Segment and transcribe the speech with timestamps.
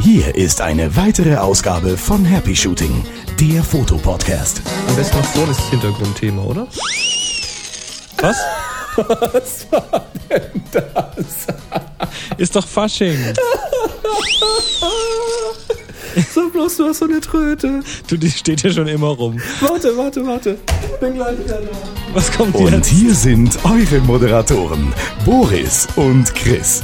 [0.00, 3.04] Hier ist eine weitere Ausgabe von Happy Shooting,
[3.40, 4.62] der Fotopodcast.
[4.88, 6.66] Am besten noch ist das Hintergrundthema, oder?
[8.18, 8.36] Was?
[8.96, 11.46] Was war denn das?
[12.38, 13.18] Ist doch Fasching.
[16.34, 17.82] So bloß, du hast so eine Tröte.
[18.08, 19.40] Du, die steht ja schon immer rum.
[19.60, 20.58] Warte, warte, warte.
[21.00, 21.68] Bin gleich wieder da.
[22.14, 22.86] Was kommt Und jetzt?
[22.88, 24.92] hier sind eure Moderatoren,
[25.24, 26.82] Boris und Chris.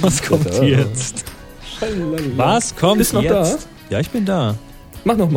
[0.00, 1.24] Was kommt jetzt?
[2.36, 3.68] Was kommt Bist noch jetzt?
[3.90, 4.54] Ja, ich bin da.
[5.04, 5.30] Mach noch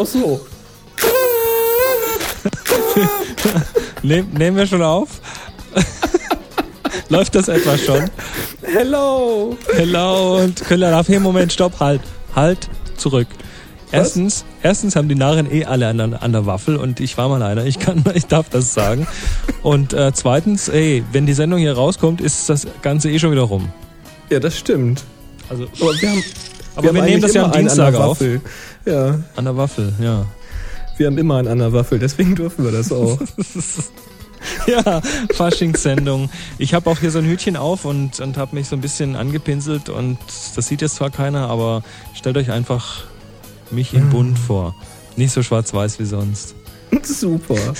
[0.00, 0.40] auch so.
[4.02, 5.20] Nehm, nehmen wir schon auf?
[7.08, 8.10] Läuft das etwa schon?
[8.62, 9.56] Hello.
[9.74, 12.00] Hello und Köller darf hier Moment, stopp, halt,
[12.34, 13.26] halt, zurück.
[13.92, 17.42] Erstens, erstens haben die Narren eh alle an, an der Waffel und ich war mal
[17.42, 19.06] einer, ich kann, ich darf das sagen.
[19.62, 23.42] Und äh, zweitens, ey, wenn die Sendung hier rauskommt, ist das Ganze eh schon wieder
[23.42, 23.68] rum.
[24.30, 25.02] Ja, das stimmt.
[25.48, 26.24] Also, Aber wir haben,
[26.76, 28.18] aber wir, haben nehmen das ja am Dienstag auf.
[28.86, 30.26] Ja, An der Waffel, ja.
[30.96, 33.18] wir haben immer einen an der Waffel, deswegen dürfen wir das auch.
[34.66, 35.02] Ja,
[35.34, 36.30] Faschingssendung.
[36.58, 39.16] Ich habe auch hier so ein Hütchen auf und, und habe mich so ein bisschen
[39.16, 40.18] angepinselt und
[40.56, 41.82] das sieht jetzt zwar keiner, aber
[42.14, 43.04] stellt euch einfach
[43.70, 44.74] mich in bunt vor.
[45.16, 46.54] Nicht so schwarz-weiß wie sonst.
[47.02, 47.56] Super.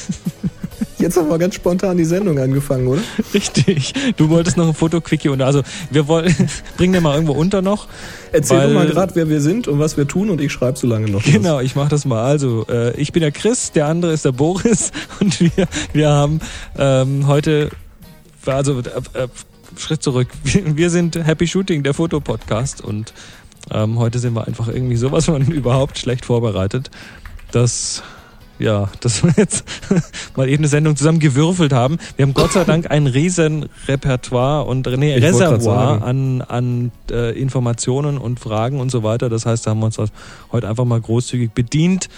[1.00, 3.00] Jetzt haben wir ganz spontan die Sendung angefangen, oder?
[3.32, 3.94] Richtig.
[4.16, 6.34] Du wolltest noch ein Foto-Quickie und also wir wollen,
[6.76, 7.88] bringen den mal irgendwo unter noch.
[8.32, 10.78] Erzähl Weil- doch mal gerade, wer wir sind und was wir tun und ich schreibe
[10.78, 11.24] so lange noch.
[11.24, 11.32] was.
[11.32, 12.22] Genau, ich mache das mal.
[12.24, 16.40] Also, äh, ich bin der Chris, der andere ist der Boris und wir, wir haben
[16.78, 17.70] ähm, heute,
[18.46, 18.82] also äh,
[19.22, 19.28] äh,
[19.78, 23.14] Schritt zurück, wir, wir sind Happy Shooting, der Fotopodcast und
[23.70, 26.90] ähm, heute sind wir einfach irgendwie sowas von überhaupt schlecht vorbereitet,
[27.52, 28.02] dass
[28.60, 29.64] ja, dass wir jetzt
[30.36, 31.98] mal eben eine Sendung zusammen gewürfelt haben.
[32.16, 37.38] Wir haben Gott sei Dank ein riesen Repertoire und nee, Ich Reservoir an, an äh,
[37.38, 39.28] Informationen und Fragen und so weiter.
[39.28, 40.10] Das heißt, da haben wir uns das
[40.52, 42.08] heute einfach mal großzügig bedient.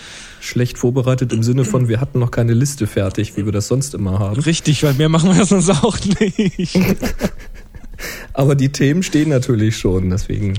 [0.41, 3.95] Schlecht vorbereitet im Sinne von, wir hatten noch keine Liste fertig, wie wir das sonst
[3.95, 4.41] immer haben.
[4.41, 6.79] Richtig, weil mehr machen wir sonst auch nicht.
[8.33, 10.55] Aber die Themen stehen natürlich schon, deswegen.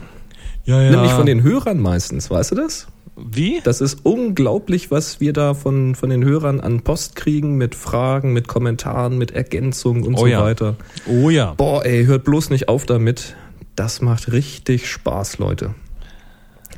[0.66, 0.92] Ja, ja.
[0.92, 2.88] Nämlich von den Hörern meistens, weißt du das?
[3.16, 3.62] Wie?
[3.64, 8.34] Das ist unglaublich, was wir da von, von den Hörern an Post kriegen mit Fragen,
[8.34, 10.42] mit Kommentaren, mit Ergänzungen und Oh so ja.
[10.44, 10.76] weiter.
[11.08, 11.54] Oh ja.
[11.54, 13.36] Boah, ey, hört bloß nicht auf damit.
[13.76, 15.76] Das macht richtig Spaß, Leute.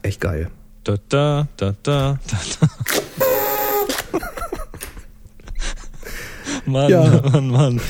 [0.01, 0.49] Echt geil.
[0.83, 2.69] Da, da, da, da, da.
[6.65, 7.21] Mann, Ja.
[7.31, 7.81] Mann, Mann.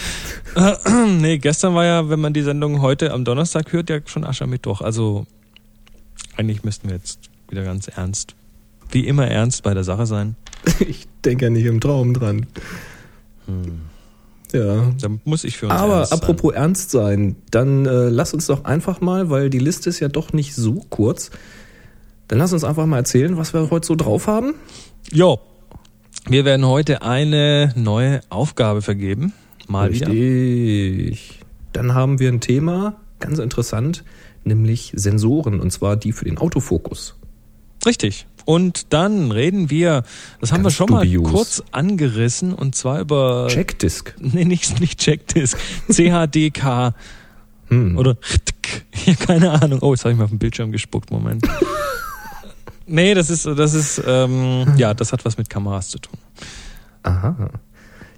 [1.19, 4.81] nee, gestern war ja, wenn man die Sendung heute am Donnerstag hört, ja schon Aschermittwoch.
[4.81, 5.25] Also
[6.37, 7.19] eigentlich müssten wir jetzt
[7.49, 8.35] wieder ganz ernst,
[8.91, 10.35] wie immer ernst bei der Sache sein.
[10.79, 12.45] Ich denke ja nicht im Traum dran.
[14.51, 14.93] Ja.
[14.99, 18.65] Da muss ich für uns Aber ernst apropos ernst sein, dann äh, lass uns doch
[18.65, 21.31] einfach mal, weil die Liste ist ja doch nicht so kurz,
[22.27, 24.53] dann lass uns einfach mal erzählen, was wir heute so drauf haben.
[24.53, 25.19] sein.
[25.19, 25.39] Jo,
[26.27, 29.33] wir werden heute eine neue Aufgabe vergeben.
[29.67, 30.07] Mal wieder.
[30.07, 31.39] Richtig.
[31.73, 34.03] Dann haben wir ein Thema, ganz interessant,
[34.43, 37.15] nämlich Sensoren, und zwar die für den Autofokus.
[37.85, 38.27] Richtig.
[38.45, 40.03] Und dann reden wir,
[40.39, 41.23] das haben wir Ganz schon dubios.
[41.23, 43.47] mal kurz angerissen, und zwar über.
[43.49, 44.15] Checkdisk.
[44.19, 45.57] Nee, nicht, nicht Checkdisk.
[45.91, 46.93] CHDK
[47.69, 47.97] Hm.
[47.97, 48.15] oder
[49.05, 49.79] ja, keine Ahnung.
[49.81, 51.47] Oh, jetzt habe ich mal auf den Bildschirm gespuckt, Moment.
[52.85, 56.17] nee, das ist, das ist, ähm, ja, das hat was mit Kameras zu tun.
[57.01, 57.49] Aha.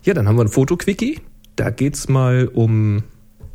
[0.04, 1.22] Ja, dann haben wir ein Fotoquickie.
[1.56, 3.04] Da geht's mal um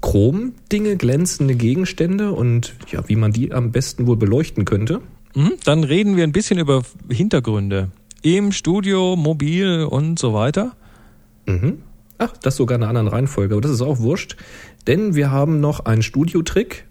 [0.01, 5.01] Chrom-Dinge, glänzende Gegenstände und ja, wie man die am besten wohl beleuchten könnte.
[5.34, 5.53] Mhm.
[5.65, 7.91] Dann reden wir ein bisschen über Hintergründe.
[8.22, 10.77] Im Studio, mobil und so weiter.
[11.47, 11.78] Mhm.
[12.18, 14.36] Ach, das sogar in einer anderen Reihenfolge, aber das ist auch wurscht.
[14.86, 16.86] Denn wir haben noch einen Studiotrick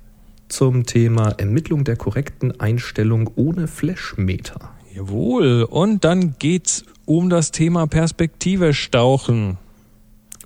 [0.49, 4.71] zum Thema Ermittlung der korrekten Einstellung ohne Flashmeter.
[4.93, 5.63] Jawohl.
[5.63, 9.57] Und dann geht's um das Thema Perspektive stauchen.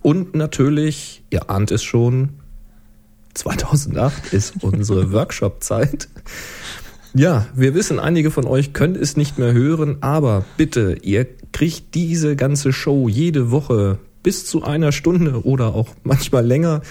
[0.01, 2.29] Und natürlich, ihr ahnt es schon,
[3.33, 6.07] 2008 ist unsere Workshop-Zeit.
[7.17, 11.95] Ja, wir wissen, einige von euch können es nicht mehr hören, aber bitte, ihr kriegt
[11.95, 16.81] diese ganze Show jede Woche bis zu einer Stunde oder auch manchmal länger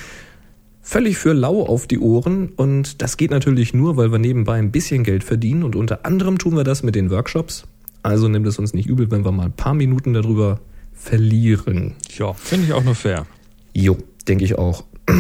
[0.81, 4.71] völlig für lau auf die Ohren und das geht natürlich nur, weil wir nebenbei ein
[4.71, 7.65] bisschen Geld verdienen und unter anderem tun wir das mit den Workshops
[8.03, 10.61] Also nimmt es uns nicht übel, wenn wir mal ein paar Minuten darüber
[10.95, 11.93] verlieren.
[12.17, 13.27] Ja, finde ich auch nur fair.
[13.75, 14.85] Jo, denke ich auch.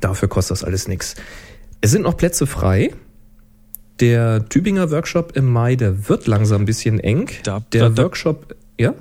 [0.00, 1.16] Dafür kostet das alles nichts.
[1.80, 2.92] Es sind noch Plätze frei.
[4.00, 7.28] Der Tübinger Workshop im Mai, der wird langsam ein bisschen eng.
[7.44, 8.94] Da- der da- da- Workshop, ja?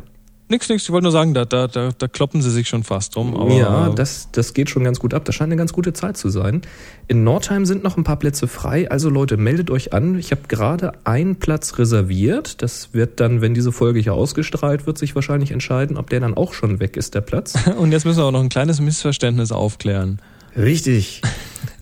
[0.50, 3.16] Nix, nix, ich wollte nur sagen, da, da, da, da kloppen sie sich schon fast
[3.16, 3.36] drum.
[3.36, 5.25] Aber ja, das, das geht schon ganz gut ab.
[5.25, 6.62] Das scheint eine ganz gute Zeit zu sein.
[7.07, 8.92] In Nordheim sind noch ein paar Plätze frei.
[8.92, 10.19] Also Leute, meldet euch an.
[10.19, 12.62] Ich habe gerade einen Platz reserviert.
[12.62, 16.36] Das wird dann, wenn diese Folge hier ausgestrahlt wird, sich wahrscheinlich entscheiden, ob der dann
[16.36, 17.56] auch schon weg ist, der Platz.
[17.80, 20.19] Und jetzt müssen wir auch noch ein kleines Missverständnis aufklären.
[20.57, 21.21] Richtig.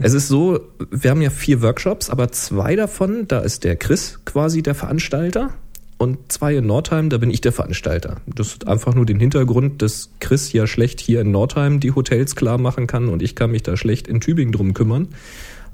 [0.04, 0.60] Es ist so,
[0.90, 5.54] wir haben ja vier Workshops, aber zwei davon, da ist der Chris quasi der Veranstalter
[5.98, 8.18] und zwei in Nordheim, da bin ich der Veranstalter.
[8.26, 12.36] Das hat einfach nur den Hintergrund, dass Chris ja schlecht hier in Nordheim die Hotels
[12.36, 15.10] klar machen kann und ich kann mich da schlecht in Tübingen drum kümmern.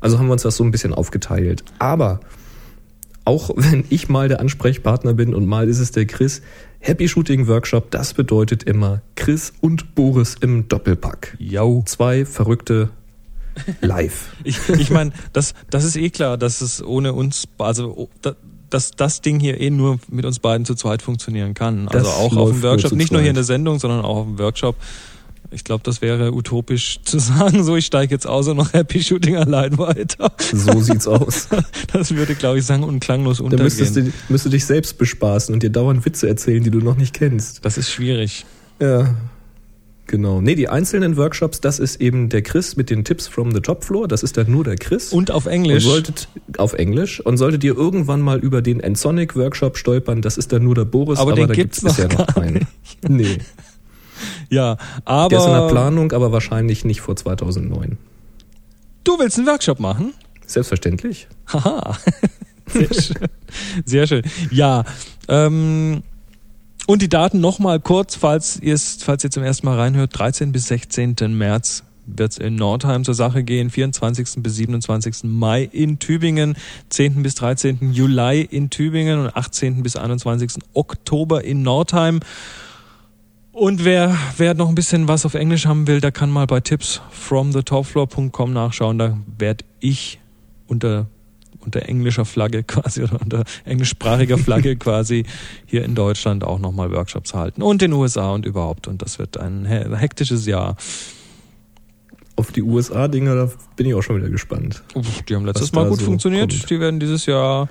[0.01, 1.63] Also haben wir uns das so ein bisschen aufgeteilt.
[1.79, 2.19] Aber
[3.27, 6.41] auch wenn ich mal der Ansprechpartner bin und mal ist es der Chris,
[6.79, 11.83] Happy Shooting Workshop, das bedeutet immer Chris und Boris im Doppelpack Jau.
[11.85, 12.89] zwei Verrückte
[13.81, 14.29] live.
[14.44, 18.35] Ich, ich meine, das, das ist eh klar, dass es ohne uns, also da-
[18.69, 21.88] dass das Ding hier eh nur mit uns beiden zu zweit funktionieren kann.
[21.88, 24.25] Also Das auch auf dem Workshop, nicht nur hier in der Sendung, sondern auch auf
[24.25, 24.75] dem Workshop.
[25.51, 29.01] Ich glaube, das wäre utopisch zu sagen, so ich steige jetzt aus und mache Happy
[29.01, 30.31] Shooting allein weiter.
[30.53, 31.47] So sieht's aus.
[31.94, 34.13] Das würde, glaube ich, sang- und klanglos Da müsstest untergehen.
[34.27, 37.63] du, müsstest dich selbst bespaßen und dir dauernd Witze erzählen, die du noch nicht kennst.
[37.65, 38.45] Das ist schwierig.
[38.81, 39.15] Ja.
[40.09, 40.39] Genau.
[40.39, 43.83] Nee, die einzelnen Workshops, das ist eben der Chris mit den Tipps from the Top
[43.83, 44.07] Floor.
[44.07, 45.11] Das ist dann nur der Chris.
[45.11, 45.83] Und auf Und Englisch.
[45.83, 47.19] solltet, auf Englisch.
[47.19, 50.85] Und solltet ihr irgendwann mal über den Ensonic Workshop stolpern, das ist dann nur der
[50.85, 52.67] Boris, Aber den da gibt's gibt's bisher noch keinen.
[53.07, 53.39] Nee.
[54.49, 57.97] Ja, Der ist in der aber Planung, aber wahrscheinlich nicht vor 2009.
[59.03, 60.13] du willst einen Workshop machen?
[60.45, 61.27] Selbstverständlich.
[61.51, 61.97] Haha.
[62.67, 63.15] Sehr schön.
[63.85, 64.23] Sehr schön.
[64.51, 64.83] Ja.
[65.27, 66.03] Ähm,
[66.85, 70.67] und die Daten nochmal kurz, falls ihr falls ihr zum ersten Mal reinhört, 13 bis
[70.67, 71.15] 16.
[71.38, 74.41] März wird es in Nordheim zur Sache gehen, 24.
[74.41, 75.25] bis 27.
[75.25, 76.55] Mai in Tübingen,
[76.89, 77.23] 10.
[77.23, 77.91] bis 13.
[77.91, 79.83] Juli in Tübingen und 18.
[79.83, 80.63] bis 21.
[80.73, 82.21] Oktober in Nordheim.
[83.57, 86.59] Und wer, wer noch ein bisschen was auf Englisch haben will, der kann mal bei
[86.59, 89.00] Tipps from the topfloor.com nachschauen.
[89.00, 90.19] Da werde ich
[90.68, 91.07] unter,
[91.62, 95.25] unter englischer Flagge quasi oder unter englischsprachiger Flagge quasi
[95.65, 97.63] hier in Deutschland auch nochmal Workshops halten.
[97.63, 98.88] Und in den USA und überhaupt.
[98.88, 100.75] Und das wird ein he- hektisches Jahr.
[102.36, 104.83] Auf die USA-Dinger, da bin ich auch schon wieder gespannt.
[104.94, 106.51] Uff, Die haben letztes Mal gut funktioniert.
[106.51, 106.69] kommt.
[106.69, 107.68] Die werden dieses Jahr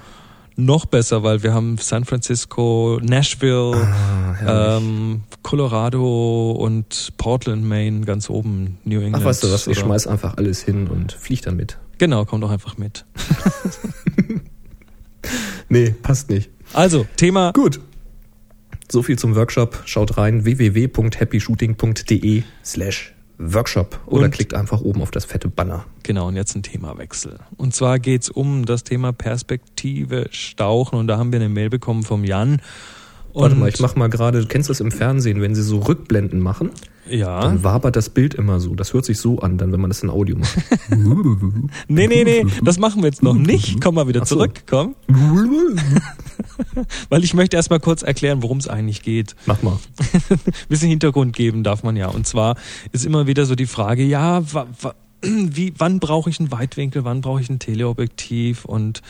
[0.56, 3.86] noch besser, weil wir haben San Francisco, Nashville,
[4.44, 9.22] Ah, ähm, Colorado und Portland, Maine ganz oben, New England.
[9.22, 11.78] Ach, weißt du was, ich schmeiß einfach alles hin und flieg damit.
[11.98, 13.04] Genau, komm doch einfach mit.
[15.68, 16.50] Nee, passt nicht.
[16.72, 17.80] Also, Thema Gut.
[18.88, 19.82] So viel zum Workshop.
[19.84, 25.84] Schaut rein www.happyshooting.de slash Workshop oder Und- klickt einfach oben auf das fette Banner.
[26.02, 27.38] Genau, und jetzt ein Themawechsel.
[27.56, 30.98] Und zwar geht's um das Thema Perspektive Stauchen.
[30.98, 32.60] Und da haben wir eine Mail bekommen vom Jan.
[33.32, 35.80] Und Warte mal, ich mach mal gerade, du kennst das im Fernsehen, wenn sie so
[35.80, 36.70] Rückblenden machen,
[37.08, 37.40] Ja.
[37.40, 38.74] dann wabert das Bild immer so.
[38.74, 40.56] Das hört sich so an, dann wenn man das in Audio macht.
[41.88, 43.80] Nee, nee, nee, das machen wir jetzt noch nicht.
[43.80, 44.36] Komm mal wieder so.
[44.36, 44.94] zurück, komm.
[47.08, 49.34] Weil ich möchte erst mal kurz erklären, worum es eigentlich geht.
[49.46, 49.78] Mach mal.
[50.68, 52.08] bisschen Hintergrund geben darf man ja.
[52.08, 52.56] Und zwar
[52.92, 54.42] ist immer wieder so die Frage, ja,
[55.22, 59.02] wie, wann brauche ich einen Weitwinkel, wann brauche ich ein Teleobjektiv und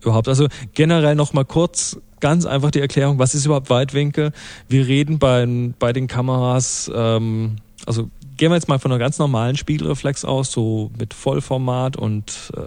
[0.00, 0.28] überhaupt.
[0.28, 4.32] Also generell noch mal kurz ganz einfach die Erklärung, was ist überhaupt Weitwinkel?
[4.68, 5.46] Wir reden bei,
[5.78, 10.52] bei den Kameras, ähm, also gehen wir jetzt mal von einer ganz normalen Spiegelreflex aus,
[10.52, 12.60] so mit Vollformat und äh,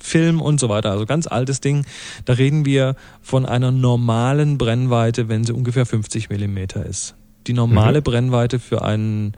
[0.00, 1.84] Film und so weiter, also ganz altes Ding.
[2.24, 7.14] Da reden wir von einer normalen Brennweite, wenn sie ungefähr 50 Millimeter ist.
[7.46, 8.04] Die normale Mhm.
[8.04, 9.34] Brennweite für einen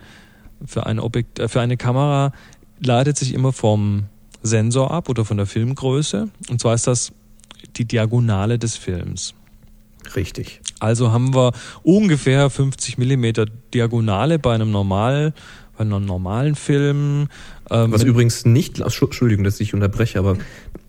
[0.65, 2.33] für ein Objekt, äh, für eine Kamera
[2.81, 4.07] leitet sich immer vom
[4.49, 6.29] Sensor ab oder von der Filmgröße.
[6.51, 7.13] Und zwar ist das
[7.77, 9.35] die Diagonale des Films.
[10.17, 10.61] Richtig.
[10.81, 11.53] Also haben wir
[11.83, 15.35] ungefähr 50 Millimeter Diagonale bei einem normal,
[15.77, 17.29] bei einem normalen Film.
[17.71, 20.37] Ähm, Was übrigens nicht, Entschuldigung, dass ich unterbreche, aber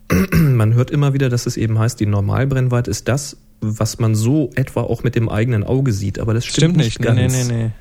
[0.31, 4.51] man hört immer wieder, dass es eben heißt, die Normalbrennweite ist das, was man so
[4.55, 6.19] etwa auch mit dem eigenen Auge sieht.
[6.19, 7.17] Aber das stimmt, Stimmt nicht, ganz.
[7.17, 7.71] nee, nee, nee, nee.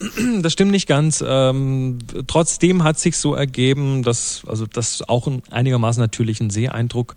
[0.42, 1.24] Das stimmt nicht ganz.
[1.26, 7.14] Ähm, trotzdem hat sich so ergeben, dass also das auch einen einigermaßen natürlichen Seeeindruck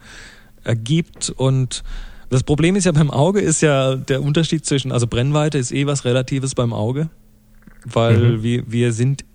[0.63, 1.29] ergibt.
[1.29, 1.83] Und
[2.29, 5.85] das Problem ist ja beim Auge ist ja der Unterschied zwischen, also Brennweite ist eh
[5.87, 7.09] was Relatives beim Auge,
[7.85, 8.43] weil Mhm.
[8.43, 9.25] wir, wir sind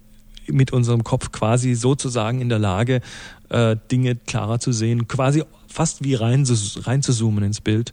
[0.46, 3.00] mit unserem Kopf quasi sozusagen in der Lage,
[3.48, 6.46] äh, Dinge klarer zu sehen, quasi fast wie rein,
[6.84, 7.92] rein zu zoomen ins Bild.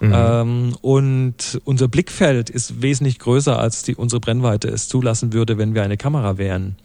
[0.00, 0.12] Mhm.
[0.14, 5.74] Ähm, und unser Blickfeld ist wesentlich größer, als die, unsere Brennweite es zulassen würde, wenn
[5.74, 6.76] wir eine Kamera wären.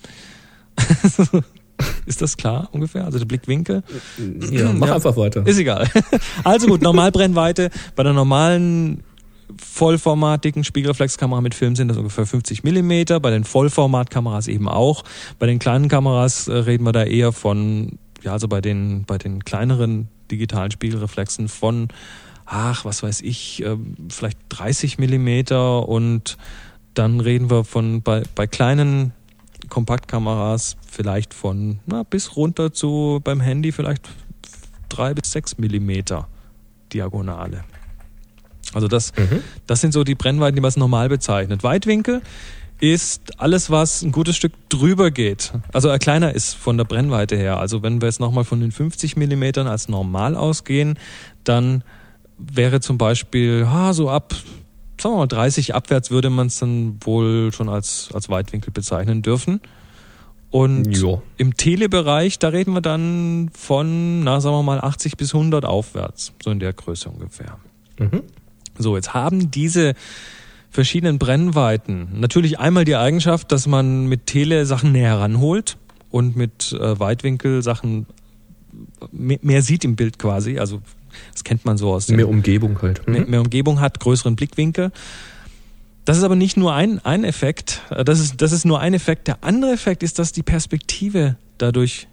[2.06, 3.06] Ist das klar ungefähr?
[3.06, 3.84] Also der Blickwinkel?
[4.52, 5.46] Ja, mach ja, einfach weiter.
[5.46, 5.90] Ist egal.
[6.44, 7.70] Also gut, Normalbrennweite.
[7.96, 9.04] Bei der normalen
[9.62, 13.20] vollformatigen Spiegelreflexkamera mit Film sind das ungefähr 50 Millimeter.
[13.20, 15.04] Bei den Vollformatkameras eben auch.
[15.40, 19.18] Bei den kleinen Kameras äh, reden wir da eher von, ja, also bei den, bei
[19.18, 21.90] den kleineren digitalen Spiegelreflexen von,
[22.46, 23.78] ach, was weiß ich, äh,
[24.10, 26.38] vielleicht 30 Millimeter und
[26.94, 29.14] dann reden wir von bei, bei kleinen
[29.70, 34.10] Kompaktkameras vielleicht von na, bis runter zu beim Handy vielleicht
[34.90, 36.28] drei bis sechs Millimeter
[36.92, 37.64] Diagonale.
[38.74, 39.42] Also das, mhm.
[39.68, 41.64] das sind so die Brennweiten, die man als normal bezeichnet.
[41.64, 42.22] Weitwinkel
[42.84, 45.54] ist alles, was ein gutes Stück drüber geht.
[45.72, 47.58] Also er kleiner ist von der Brennweite her.
[47.58, 51.00] Also wenn wir jetzt nochmal von den 50 Millimetern als normal ausgehen,
[51.46, 51.86] dann
[52.38, 54.36] wäre zum Beispiel ha, so ab
[55.00, 59.22] sagen wir mal 30 abwärts würde man es dann wohl schon als, als Weitwinkel bezeichnen
[59.22, 59.62] dürfen.
[60.52, 61.22] Und jo.
[61.38, 66.34] im Telebereich, da reden wir dann von, na, sagen wir mal 80 bis 100 aufwärts,
[66.44, 67.58] so in der Größe ungefähr.
[67.98, 68.24] Mhm.
[68.78, 69.94] So, jetzt haben diese
[70.74, 75.78] verschiedenen Brennweiten natürlich einmal die Eigenschaft, dass man mit Tele Sachen näher ranholt
[76.10, 78.08] und mit äh, Weitwinkel Sachen
[79.12, 80.58] mehr, mehr sieht im Bild quasi.
[80.58, 80.82] Also
[81.32, 83.08] das kennt man so aus Mehr Umgebung halt.
[83.08, 83.14] Mhm.
[83.14, 84.92] Mehr, mehr Umgebung hat, größeren Blickwinkel.
[86.06, 89.28] Das ist aber nicht nur ein, ein Effekt, das ist, das ist nur ein Effekt.
[89.28, 92.08] Der andere Effekt ist, dass die Perspektive dadurch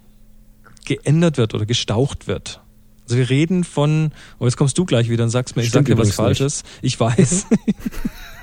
[0.85, 2.61] geändert wird oder gestaucht wird.
[3.03, 5.85] Also wir reden von, oh jetzt kommst du gleich wieder und sagst mir, ich sag
[5.85, 6.63] dir was Falsches.
[6.81, 6.93] Nicht.
[6.93, 7.47] Ich weiß.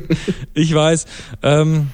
[0.54, 1.06] ich weiß.
[1.42, 1.88] Ähm,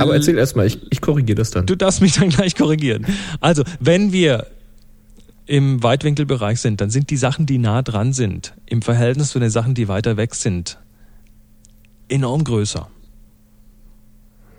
[0.00, 1.66] aber erzähl erstmal, ich, ich korrigiere das dann.
[1.66, 3.06] Du darfst mich dann gleich korrigieren.
[3.40, 4.46] Also, wenn wir
[5.46, 9.50] im Weitwinkelbereich sind, dann sind die Sachen, die nah dran sind, im Verhältnis zu den
[9.50, 10.78] Sachen, die weiter weg sind,
[12.08, 12.88] enorm größer.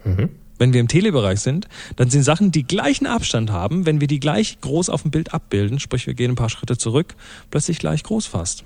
[0.06, 0.30] Mhm.
[0.60, 1.68] Wenn wir im Telebereich sind,
[1.98, 5.34] dann sind Sachen, die gleichen Abstand haben, wenn wir die gleich groß auf dem Bild
[5.34, 7.16] abbilden, sprich wir gehen ein paar Schritte zurück,
[7.52, 8.64] plötzlich gleich groß fast.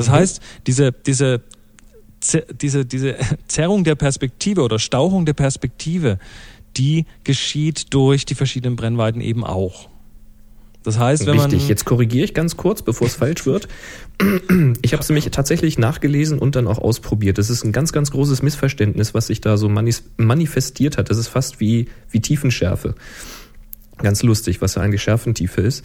[0.00, 0.12] Das mhm.
[0.12, 1.42] heißt, diese, diese,
[2.58, 3.16] diese, diese
[3.48, 6.18] Zerrung der Perspektive oder Stauchung der Perspektive,
[6.78, 9.90] die geschieht durch die verschiedenen Brennweiten eben auch.
[10.84, 11.68] Das heißt, wenn Richtig, man.
[11.68, 13.68] Jetzt korrigiere ich ganz kurz, bevor es falsch wird.
[14.82, 17.36] Ich habe es nämlich tatsächlich nachgelesen und dann auch ausprobiert.
[17.36, 21.10] Das ist ein ganz, ganz großes Missverständnis, was sich da so manifestiert hat.
[21.10, 22.94] Das ist fast wie, wie Tiefenschärfe.
[23.98, 25.84] Ganz lustig, was ja eigentlich Schärfentiefe ist.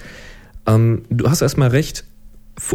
[0.65, 2.05] Ähm, du hast erstmal recht.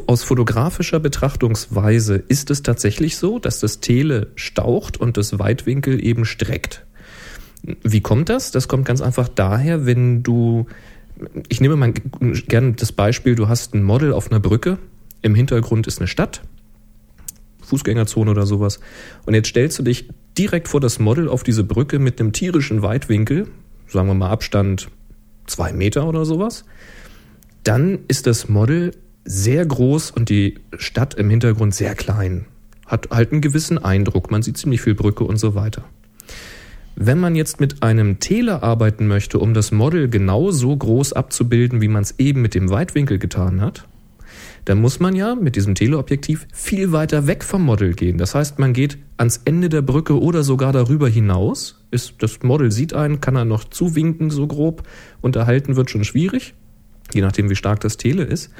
[0.07, 6.25] Aus fotografischer Betrachtungsweise ist es tatsächlich so, dass das Tele staucht und das Weitwinkel eben
[6.27, 6.85] streckt.
[7.83, 8.51] Wie kommt das?
[8.51, 10.67] Das kommt ganz einfach daher, wenn du
[11.49, 14.79] ich nehme mal gerne das Beispiel, du hast ein Model auf einer Brücke,
[15.23, 16.43] im Hintergrund ist eine Stadt,
[17.63, 18.81] Fußgängerzone oder sowas.
[19.27, 20.09] Und jetzt stellst du dich
[20.39, 23.49] direkt vor das Model auf diese Brücke mit einem tierischen Weitwinkel,
[23.87, 24.89] sagen wir mal Abstand
[25.47, 26.65] zwei Meter oder sowas.
[27.65, 28.93] Dann ist das Model
[29.31, 32.47] sehr groß und die Stadt im Hintergrund sehr klein.
[32.85, 35.85] Hat halt einen gewissen Eindruck, man sieht ziemlich viel Brücke und so weiter.
[36.97, 41.81] Wenn man jetzt mit einem Tele arbeiten möchte, um das Model genau so groß abzubilden,
[41.81, 43.87] wie man es eben mit dem Weitwinkel getan hat,
[44.65, 48.19] dann muss man ja mit diesem Teleobjektiv viel weiter weg vom Model gehen.
[48.19, 51.85] Das heißt, man geht ans Ende der Brücke oder sogar darüber hinaus.
[51.93, 54.83] Ist, das Model sieht einen, kann er noch zuwinken so grob.
[55.21, 56.55] Unterhalten wird schon schwierig,
[57.15, 58.51] je nachdem wie stark das Tele ist.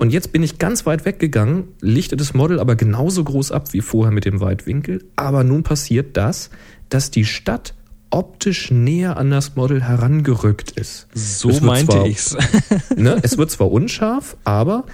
[0.00, 3.82] Und jetzt bin ich ganz weit weggegangen, lichte das Model aber genauso groß ab wie
[3.82, 5.04] vorher mit dem Weitwinkel.
[5.14, 6.48] Aber nun passiert das,
[6.88, 7.74] dass die Stadt
[8.08, 11.06] optisch näher an das Model herangerückt ist.
[11.12, 12.34] So meinte zwar, ich's.
[12.96, 14.86] ne, es wird zwar unscharf, aber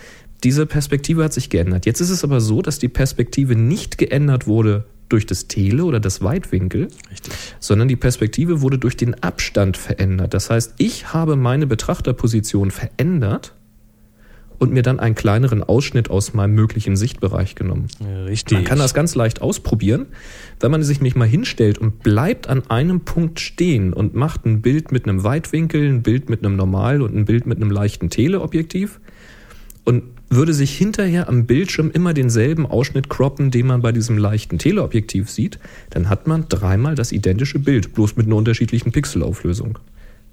[0.43, 1.87] diese Perspektive hat sich geändert.
[1.87, 6.01] Jetzt ist es aber so, dass die Perspektive nicht geändert wurde durch das Tele oder
[6.01, 7.33] das Weitwinkel, Richtig.
[7.61, 10.35] sondern die Perspektive wurde durch den Abstand verändert.
[10.35, 13.56] Das heißt, ich habe meine Betrachterposition verändert
[14.59, 17.89] und mir dann einen kleineren Ausschnitt aus meinem möglichen Sichtbereich genommen.
[18.27, 18.59] Richtig.
[18.59, 20.07] Man kann das ganz leicht ausprobieren,
[20.61, 24.63] wenn man sich nicht mal hinstellt und bleibt an einem Punkt stehen und macht ein
[24.63, 28.11] Bild mit einem Weitwinkel, ein Bild mit einem Normal und ein Bild mit einem leichten
[28.11, 29.01] Teleobjektiv
[29.85, 34.59] und würde sich hinterher am Bildschirm immer denselben Ausschnitt croppen, den man bei diesem leichten
[34.59, 35.59] Teleobjektiv sieht,
[35.91, 39.79] dann hat man dreimal das identische Bild, bloß mit einer unterschiedlichen Pixelauflösung.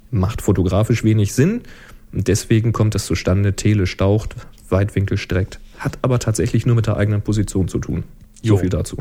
[0.10, 1.62] Macht fotografisch wenig Sinn,
[2.13, 4.36] und deswegen kommt es zustande, Tele staucht,
[4.70, 5.60] Weitwinkel streckt.
[5.77, 8.03] Hat aber tatsächlich nur mit der eigenen Position zu tun.
[8.41, 8.58] So Jo.
[8.58, 8.98] viel dazu.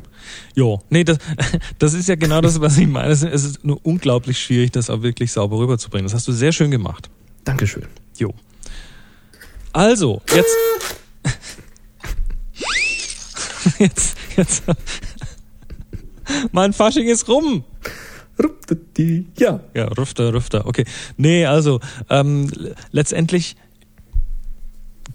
[0.55, 1.19] Jo, nee, das,
[1.79, 3.13] das ist ja genau das, was ich meine.
[3.13, 6.05] Es es ist nur unglaublich schwierig, das auch wirklich sauber rüberzubringen.
[6.05, 7.11] Das hast du sehr schön gemacht.
[7.45, 7.87] Dankeschön.
[8.17, 8.35] Jo.
[9.73, 10.55] Also, jetzt.
[13.79, 14.63] Jetzt, jetzt.
[16.53, 17.65] Mein Fasching ist rum.
[19.39, 19.61] Ja.
[19.75, 20.67] Ja, Rüfter, Rüfter.
[20.67, 20.85] Okay.
[21.17, 21.81] Nee, also,
[22.11, 22.51] ähm,
[22.91, 23.57] letztendlich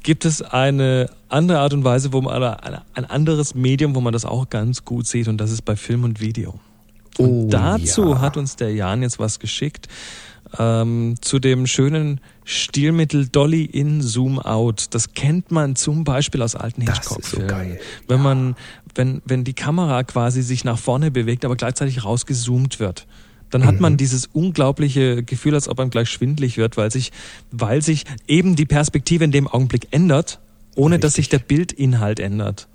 [0.04, 4.14] gibt es eine andere Art und Weise, wo man, oder ein, anderes Medium, wo man
[4.14, 6.60] das auch ganz gut sieht, und das ist bei Film und Video.
[7.18, 8.22] Und Oh, dazu ja.
[8.22, 9.88] hat uns der Jan jetzt was geschickt.
[10.58, 14.86] Ähm, zu dem schönen Stilmittel Dolly in Zoom Out.
[14.92, 17.48] Das kennt man zum Beispiel aus alten ist so Hitchcock-Filmen.
[17.50, 17.80] geil.
[18.08, 18.56] Wenn man,
[18.96, 23.08] wenn, wenn die Kamera quasi sich nach vorne bewegt, aber gleichzeitig rausgezoomt wird.
[23.50, 23.82] Dann hat Mhm.
[23.82, 27.12] man dieses unglaubliche Gefühl, als ob einem gleich schwindlig wird, weil sich,
[27.52, 30.40] weil sich eben die Perspektive in dem Augenblick ändert,
[30.76, 32.68] ohne dass sich der Bildinhalt ändert.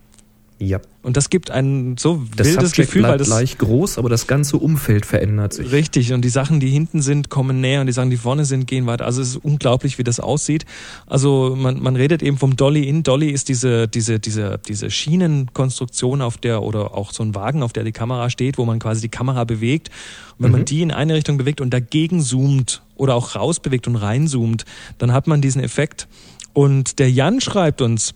[0.64, 0.80] Ja.
[1.02, 4.28] Und das gibt ein so Das wildes Subject Gefühl, weil das gleich groß, aber das
[4.28, 5.72] ganze Umfeld verändert sich.
[5.72, 8.68] Richtig, und die Sachen, die hinten sind, kommen näher und die Sachen, die vorne sind,
[8.68, 9.04] gehen weiter.
[9.04, 10.64] Also es ist unglaublich, wie das aussieht.
[11.06, 13.02] Also man, man redet eben vom Dolly in.
[13.02, 17.72] Dolly ist diese, diese, diese, diese Schienenkonstruktion, auf der oder auch so ein Wagen, auf
[17.72, 19.90] der die Kamera steht, wo man quasi die Kamera bewegt.
[20.38, 23.96] Und wenn man die in eine Richtung bewegt und dagegen zoomt oder auch rausbewegt und
[23.96, 24.64] reinzoomt,
[24.98, 26.06] dann hat man diesen Effekt.
[26.52, 28.14] Und der Jan schreibt uns,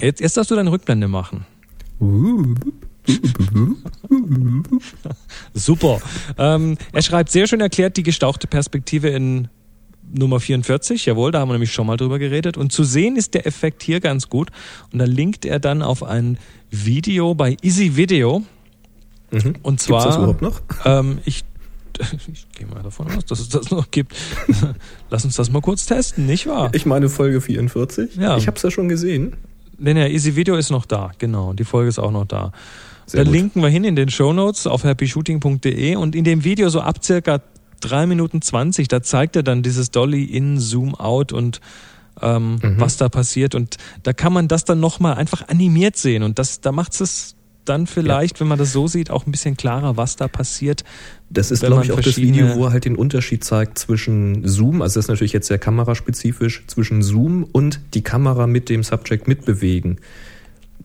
[0.00, 1.44] jetzt, jetzt darfst du deine Rückblende machen.
[5.54, 6.00] Super.
[6.38, 9.48] Ähm, er schreibt sehr schön erklärt die gestauchte Perspektive in
[10.12, 11.06] Nummer 44.
[11.06, 12.56] Jawohl, da haben wir nämlich schon mal drüber geredet.
[12.56, 14.50] Und zu sehen ist der Effekt hier ganz gut.
[14.92, 16.38] Und da linkt er dann auf ein
[16.70, 18.42] Video bei Easy Video.
[19.30, 19.54] Mhm.
[19.62, 20.60] Und Gibt's zwar, das überhaupt noch?
[20.84, 21.44] ähm, ich,
[22.32, 24.14] ich gehe mal davon aus, dass es das noch gibt.
[25.10, 26.70] Lass uns das mal kurz testen, nicht wahr?
[26.72, 28.16] Ich meine Folge 44.
[28.16, 28.36] Ja.
[28.36, 29.36] Ich habe es ja schon gesehen.
[29.78, 31.52] Nee, nee, Easy Video ist noch da, genau.
[31.52, 32.52] Die Folge ist auch noch da.
[33.06, 33.32] Sehr da gut.
[33.32, 37.40] linken wir hin in den Shownotes auf happyshooting.de und in dem Video so ab circa
[37.80, 41.60] 3 Minuten 20, da zeigt er dann dieses Dolly in, Zoom out und
[42.22, 42.74] ähm, Mhm.
[42.80, 43.54] was da passiert.
[43.54, 46.22] Und da kann man das dann nochmal einfach animiert sehen.
[46.22, 47.33] Und das, da macht es
[47.64, 50.84] dann vielleicht, wenn man das so sieht, auch ein bisschen klarer, was da passiert.
[51.30, 54.82] Das ist, glaube ich, auch das Video, wo er halt den Unterschied zeigt zwischen Zoom,
[54.82, 59.26] also das ist natürlich jetzt sehr kameraspezifisch, zwischen Zoom und die Kamera mit dem Subject
[59.28, 59.98] mitbewegen.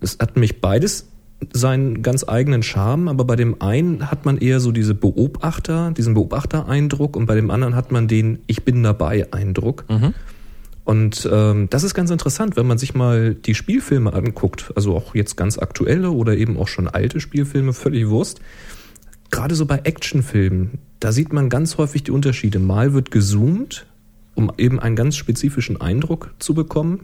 [0.02, 1.08] Es hat nämlich beides
[1.54, 6.14] seinen ganz eigenen Charme, aber bei dem einen hat man eher so diese Beobachter, diesen
[6.14, 9.86] Beobachtereindruck und bei dem anderen hat man den Ich bin dabei Eindruck.
[9.90, 10.14] Mhm.
[10.90, 15.14] Und ähm, das ist ganz interessant, wenn man sich mal die Spielfilme anguckt, also auch
[15.14, 18.42] jetzt ganz aktuelle oder eben auch schon alte Spielfilme, völlig Wurst.
[19.30, 22.58] Gerade so bei Actionfilmen, da sieht man ganz häufig die Unterschiede.
[22.58, 23.86] Mal wird gezoomt,
[24.34, 27.02] um eben einen ganz spezifischen Eindruck zu bekommen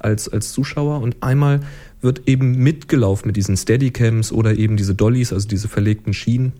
[0.00, 1.60] als, als Zuschauer und einmal
[2.00, 6.54] wird eben mitgelaufen mit diesen Steadycams oder eben diese Dollys, also diese verlegten Schienen,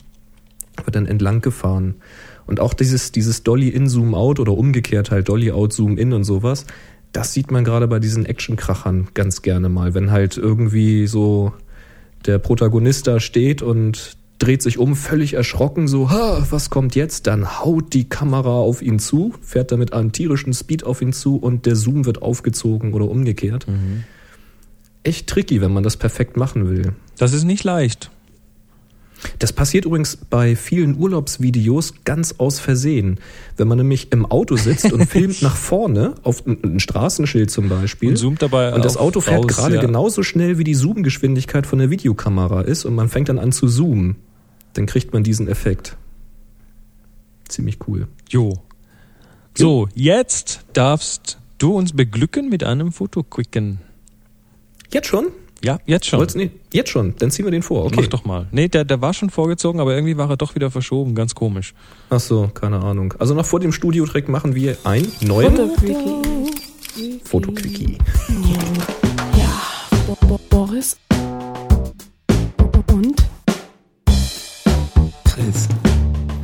[0.85, 1.97] wird dann entlang gefahren.
[2.47, 6.13] Und auch dieses, dieses Dolly in, Zoom out oder umgekehrt halt Dolly out, Zoom in
[6.13, 6.67] und sowas,
[7.13, 11.53] das sieht man gerade bei diesen Actionkrachern ganz gerne mal, wenn halt irgendwie so
[12.27, 17.27] der Protagonist da steht und dreht sich um, völlig erschrocken, so, ha, was kommt jetzt?
[17.27, 21.37] Dann haut die Kamera auf ihn zu, fährt damit einen tierischen Speed auf ihn zu
[21.37, 23.67] und der Zoom wird aufgezogen oder umgekehrt.
[25.05, 26.93] Echt tricky, wenn man das perfekt machen will.
[27.17, 28.11] Das ist nicht leicht.
[29.39, 33.19] Das passiert übrigens bei vielen Urlaubsvideos ganz aus Versehen.
[33.57, 38.11] Wenn man nämlich im Auto sitzt und filmt nach vorne, auf ein, Straßenschild zum Beispiel,
[38.11, 39.81] Und zoomt dabei und das Auto fährt raus, gerade ja.
[39.81, 43.69] genauso schnell, wie die Zoomgeschwindigkeit von der Videokamera ist und man fängt dann an zu
[43.69, 44.17] zoomen,
[44.75, 45.97] dann kriegt man diesen Effekt.
[47.49, 48.09] Ziemlich cool.
[48.29, 48.55] Jo.
[49.57, 53.79] So, jetzt darfst du uns beglücken mit einem Fotoquicken.
[54.93, 55.29] Jetzt schon?
[55.67, 56.21] Ja, jetzt schon.
[56.21, 56.53] Wollt's nicht?
[56.73, 57.87] Jetzt schon, dann ziehen wir den vor.
[57.87, 57.97] Okay.
[58.03, 58.47] Mach doch mal.
[58.53, 61.17] Nee, der, der war schon vorgezogen, aber irgendwie war er doch wieder verschoben.
[61.17, 61.75] Ganz komisch.
[62.09, 63.15] Ach so, keine Ahnung.
[63.19, 67.21] Also noch vor dem Studiotrick machen wir einen neuen Fotoquickie.
[67.25, 67.99] Fotoquickie.
[69.37, 69.63] Ja,
[70.07, 70.97] Bo Bo Boris.
[72.93, 73.17] Und
[75.25, 75.67] Chris.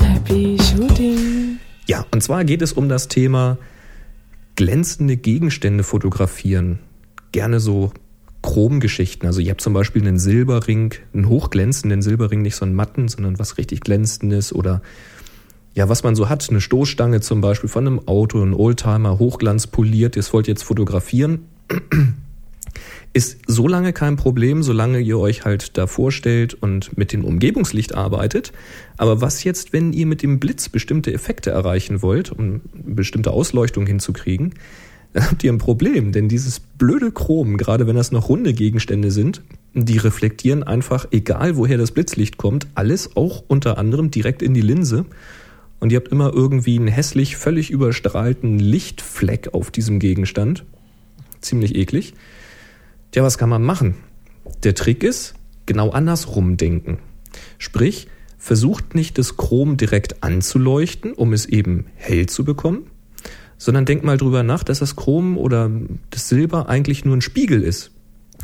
[0.02, 1.60] Happy Shooting.
[1.86, 3.56] Ja, und zwar geht es um das Thema
[4.56, 6.80] glänzende Gegenstände fotografieren.
[7.30, 7.92] Gerne so
[8.42, 9.26] Chromgeschichten.
[9.26, 13.38] Also ich habe zum Beispiel einen Silberring, einen hochglänzenden Silberring, nicht so einen matten, sondern
[13.38, 14.82] was richtig glänzendes oder
[15.74, 20.16] ja, was man so hat, eine Stoßstange zum Beispiel von einem Auto, ein Oldtimer, hochglanzpoliert,
[20.16, 21.46] das wollt ihr jetzt fotografieren.
[23.14, 27.94] Ist so lange kein Problem, solange ihr euch halt da vorstellt und mit dem Umgebungslicht
[27.94, 28.52] arbeitet.
[28.96, 33.86] Aber was jetzt, wenn ihr mit dem Blitz bestimmte Effekte erreichen wollt, um bestimmte Ausleuchtung
[33.86, 34.54] hinzukriegen,
[35.20, 39.42] habt ihr ein Problem, denn dieses blöde Chrom, gerade wenn das noch runde Gegenstände sind,
[39.74, 44.60] die reflektieren einfach, egal woher das Blitzlicht kommt, alles auch unter anderem direkt in die
[44.60, 45.04] Linse.
[45.80, 50.64] Und ihr habt immer irgendwie einen hässlich, völlig überstrahlten Lichtfleck auf diesem Gegenstand.
[51.40, 52.14] Ziemlich eklig.
[53.10, 53.96] Tja, was kann man machen?
[54.62, 55.34] Der Trick ist,
[55.66, 56.98] genau andersrum denken.
[57.58, 58.06] Sprich,
[58.38, 62.86] versucht nicht das Chrom direkt anzuleuchten, um es eben hell zu bekommen,
[63.62, 65.70] sondern denkt mal drüber nach, dass das Chrom oder
[66.10, 67.92] das Silber eigentlich nur ein Spiegel ist.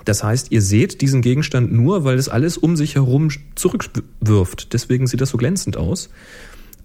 [0.05, 4.73] Das heißt, ihr seht diesen Gegenstand nur, weil es alles um sich herum zurückwirft.
[4.75, 6.09] Deswegen sieht das so glänzend aus.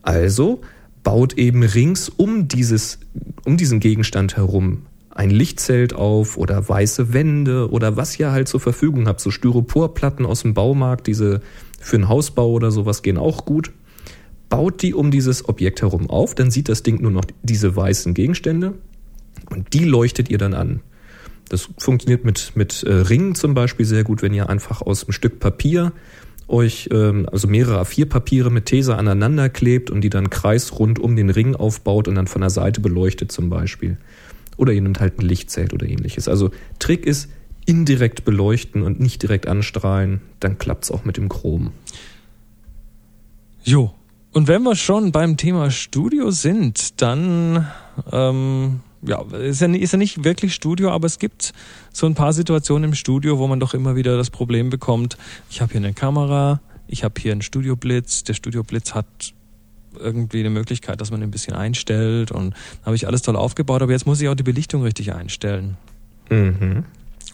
[0.02, 0.62] Also
[1.04, 2.98] baut eben rings um dieses,
[3.46, 8.60] um diesen Gegenstand herum ein Lichtzelt auf oder weiße Wände oder was ihr halt zur
[8.60, 9.22] Verfügung habt.
[9.22, 11.41] So Styroporplatten aus dem Baumarkt, diese
[11.80, 13.72] für einen Hausbau oder sowas gehen auch gut.
[14.54, 18.13] Baut die um dieses Objekt herum auf, dann sieht das Ding nur noch diese weißen
[18.13, 18.76] Gegenstände
[19.50, 20.82] und die leuchtet ihr dann an.
[21.50, 25.13] Das funktioniert mit, mit äh, Ringen zum Beispiel sehr gut, wenn ihr einfach aus einem
[25.13, 25.92] Stück Papier
[26.48, 31.32] euch, ähm, also mehrere A4-Papiere mit Tesa aneinander klebt und die dann kreisrund um den
[31.32, 33.98] Ring aufbaut und dann von der Seite beleuchtet zum Beispiel.
[34.58, 36.28] Oder ihr nehmt halt ein Lichtzelt oder ähnliches.
[36.28, 37.28] Also Trick ist
[37.66, 41.72] indirekt beleuchten und nicht direkt anstrahlen, dann klappt's auch mit dem Chrom.
[43.63, 43.96] Jo.
[44.34, 47.67] Und wenn wir schon beim Thema Studio sind, dann
[48.12, 51.54] ähm, ja, ist ja, ist ja nicht wirklich Studio, aber es gibt
[51.91, 55.17] so ein paar Situationen im Studio, wo man doch immer wieder das Problem bekommt,
[55.52, 59.06] ich habe hier eine Kamera, ich habe hier einen Studioblitz, der Studioblitz hat
[60.00, 63.91] irgendwie eine Möglichkeit, dass man ein bisschen einstellt und habe ich alles toll aufgebaut, aber
[63.91, 65.78] jetzt muss ich auch die Belichtung richtig einstellen.
[66.32, 66.86] Mhm.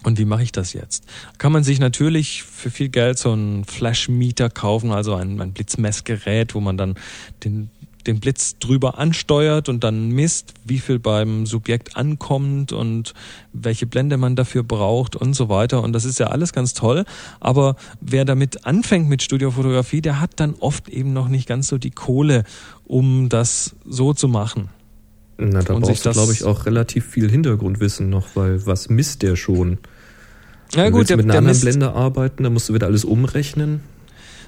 [0.04, 1.04] Und wie mache ich das jetzt?
[1.38, 6.56] Kann man sich natürlich für viel Geld so einen Flashmeter kaufen, also ein, ein Blitzmessgerät,
[6.56, 6.96] wo man dann
[7.44, 7.70] den
[8.08, 13.14] den Blitz drüber ansteuert und dann misst, wie viel beim Subjekt ankommt und
[13.54, 15.84] welche Blende man dafür braucht und so weiter.
[15.84, 17.06] Und das ist ja alles ganz toll.
[17.40, 21.78] Aber wer damit anfängt mit Studiofotografie, der hat dann oft eben noch nicht ganz so
[21.78, 22.44] die Kohle,
[22.86, 24.70] um das so zu machen.
[25.40, 29.22] Na, da Und brauchst du, glaube ich, auch relativ viel Hintergrundwissen noch, weil was misst
[29.22, 29.78] der schon?
[30.74, 32.88] Ja Du gut, der, mit einer der anderen misst, Blende arbeiten, da musst du wieder
[32.88, 33.80] alles umrechnen.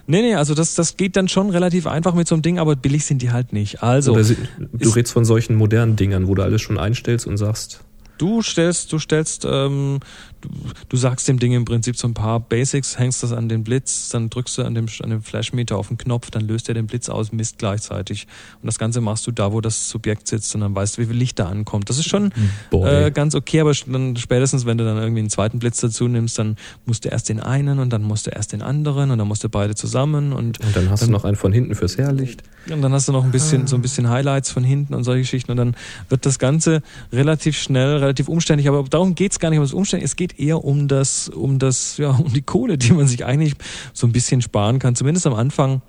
[0.07, 2.75] Nee, nee, also das, das geht dann schon relativ einfach mit so einem Ding, aber
[2.75, 3.81] billig sind die halt nicht.
[3.81, 7.83] Also, Oder du redest von solchen modernen Dingern, wo du alles schon einstellst und sagst,
[8.17, 9.99] Du stellst, du stellst, ähm,
[10.41, 10.49] du,
[10.89, 14.09] du sagst dem Ding im Prinzip so ein paar Basics, hängst das an den Blitz,
[14.09, 16.87] dann drückst du an dem, an dem Flashmeter auf den Knopf, dann löst er den
[16.87, 18.27] Blitz aus, misst gleichzeitig.
[18.61, 21.07] Und das Ganze machst du da, wo das Subjekt sitzt und dann weißt du, wie
[21.07, 21.89] viel Licht da ankommt.
[21.89, 22.31] Das ist schon
[22.69, 23.07] Boy.
[23.07, 26.37] äh, ganz okay, aber dann spätestens, wenn du dann irgendwie einen zweiten Blitz dazu nimmst,
[26.39, 29.27] dann musst du erst den einen und dann musst du erst den anderen und dann
[29.27, 32.43] musst du beide zusammen und und dann hast du noch einen von hinten fürs Herlicht.
[32.69, 35.21] und dann hast du noch ein bisschen, so ein bisschen Highlights von hinten und solche
[35.21, 35.51] Geschichten.
[35.51, 35.75] Und dann
[36.09, 38.67] wird das Ganze relativ schnell, relativ umständlich.
[38.67, 40.09] Aber darum geht's gar nicht um das Umständlich.
[40.09, 43.55] Es geht eher um das, um das, ja, um die Kohle, die man sich eigentlich
[43.93, 44.95] so ein bisschen sparen kann.
[44.95, 45.81] Zumindest am Anfang,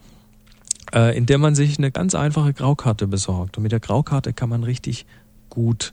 [0.94, 3.57] äh, in der man sich eine ganz einfache Graukarte besorgt.
[3.57, 5.07] Und mit der Graukarte kann man richtig
[5.50, 5.92] gut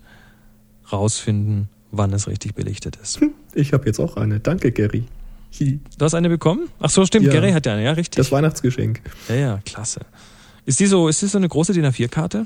[0.91, 3.19] rausfinden, wann es richtig belichtet ist.
[3.53, 4.39] Ich habe jetzt auch eine.
[4.39, 5.05] Danke, Gary.
[5.59, 5.79] Hi.
[5.97, 6.69] Du hast eine bekommen?
[6.79, 7.25] Ach so, stimmt.
[7.25, 7.33] Ja.
[7.33, 8.17] Gary hat ja eine, ja, richtig.
[8.17, 9.01] Das Weihnachtsgeschenk.
[9.27, 10.01] ja, ja, klasse.
[10.65, 12.45] Ist die so, ist das so eine große DIN A4-Karte?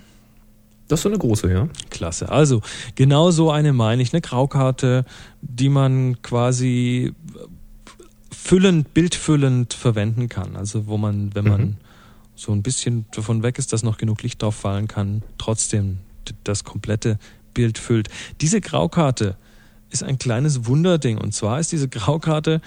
[0.88, 1.67] Das ist so eine große, ja.
[1.89, 2.30] Klasse.
[2.30, 2.62] Also,
[2.96, 5.06] genau so eine meine ich, eine Graukarte,
[5.41, 7.13] die man quasi
[8.32, 10.56] füllend, bildfüllend verwenden kann.
[10.56, 11.76] Also, wo man, wenn man Mhm.
[12.36, 16.00] so ein bisschen davon weg ist, dass noch genug Licht drauf fallen kann, trotzdem
[16.43, 17.17] das komplette
[17.54, 18.10] Bild füllt.
[18.41, 19.38] Diese Graukarte
[19.89, 21.17] ist ein kleines Wunderding.
[21.17, 22.62] Und zwar ist diese Graukarte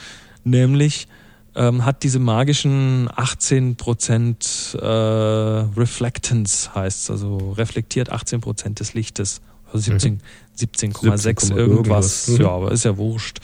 [0.44, 1.08] nämlich
[1.56, 9.40] ähm, hat diese magischen 18% äh, Reflectance, heißt also reflektiert 18% des Lichtes.
[9.66, 10.20] Also 17,
[10.58, 11.56] 17,6 17, irgendwas.
[11.56, 12.28] irgendwas.
[12.28, 12.36] Mhm.
[12.36, 13.40] Ja, aber ist ja wurscht.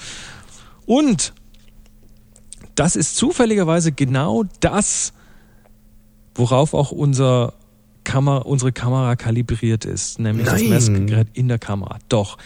[0.86, 1.32] Und
[2.74, 5.12] das ist zufälligerweise genau das,
[6.34, 7.54] worauf auch unser
[8.04, 10.70] Kamera, unsere Kamera kalibriert ist, nämlich das Nein.
[10.70, 11.98] Messgerät in der Kamera.
[12.08, 12.36] Doch.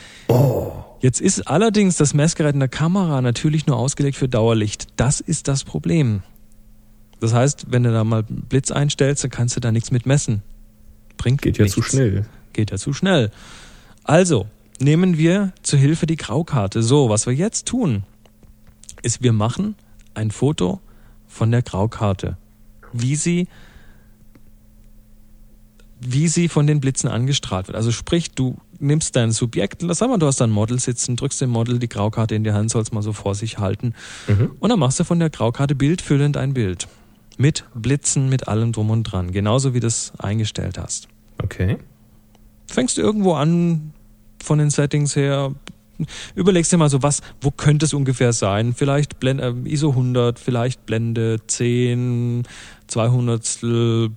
[1.00, 4.88] Jetzt ist allerdings das Messgerät in der Kamera natürlich nur ausgelegt für Dauerlicht.
[4.96, 6.22] Das ist das Problem.
[7.20, 10.06] Das heißt, wenn du da mal einen Blitz einstellst, dann kannst du da nichts mit
[10.06, 10.42] messen.
[11.16, 11.74] Bringt Geht ja nichts.
[11.74, 12.26] zu schnell.
[12.52, 13.30] Geht ja zu schnell.
[14.04, 14.46] Also,
[14.80, 16.82] nehmen wir zur Hilfe die Graukarte.
[16.82, 18.04] So, was wir jetzt tun,
[19.02, 19.76] ist, wir machen
[20.14, 20.80] ein Foto
[21.26, 22.36] von der Graukarte.
[22.92, 23.48] Wie sie,
[26.00, 27.76] wie sie von den Blitzen angestrahlt wird.
[27.76, 31.40] Also sprich, du nimmst dein Subjekt, lass mal, du hast da ein Model sitzen, drückst
[31.40, 33.94] dem Model die Graukarte in die Hand, sollst mal so vor sich halten.
[34.26, 34.52] Mhm.
[34.60, 36.88] Und dann machst du von der Graukarte bildfüllend ein Bild.
[37.38, 39.32] Mit Blitzen, mit allem drum und dran.
[39.32, 41.08] Genauso wie du es eingestellt hast
[41.42, 41.76] Okay.
[42.66, 43.92] fängst du irgendwo an
[44.42, 45.52] von den Settings her,
[46.34, 48.74] überlegst dir mal so, was, wo könnte es ungefähr sein?
[48.74, 52.44] Vielleicht Blende, äh, ISO 100, vielleicht Blende 10,
[52.86, 53.60] 200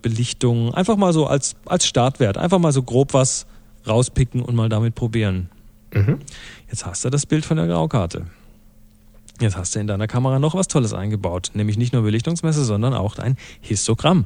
[0.01, 0.73] Belichtung.
[0.73, 2.37] Einfach mal so als, als Startwert.
[2.37, 3.45] Einfach mal so grob was
[3.89, 5.49] rauspicken und mal damit probieren.
[5.93, 6.19] Mhm.
[6.69, 8.25] Jetzt hast du das Bild von der Graukarte.
[9.41, 12.93] Jetzt hast du in deiner Kamera noch was Tolles eingebaut, nämlich nicht nur Belichtungsmesser, sondern
[12.93, 14.25] auch ein Histogramm.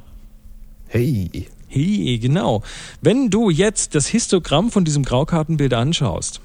[0.88, 1.48] Hey.
[1.68, 2.62] Hey, genau.
[3.00, 6.40] Wenn du jetzt das Histogramm von diesem Graukartenbild anschaust,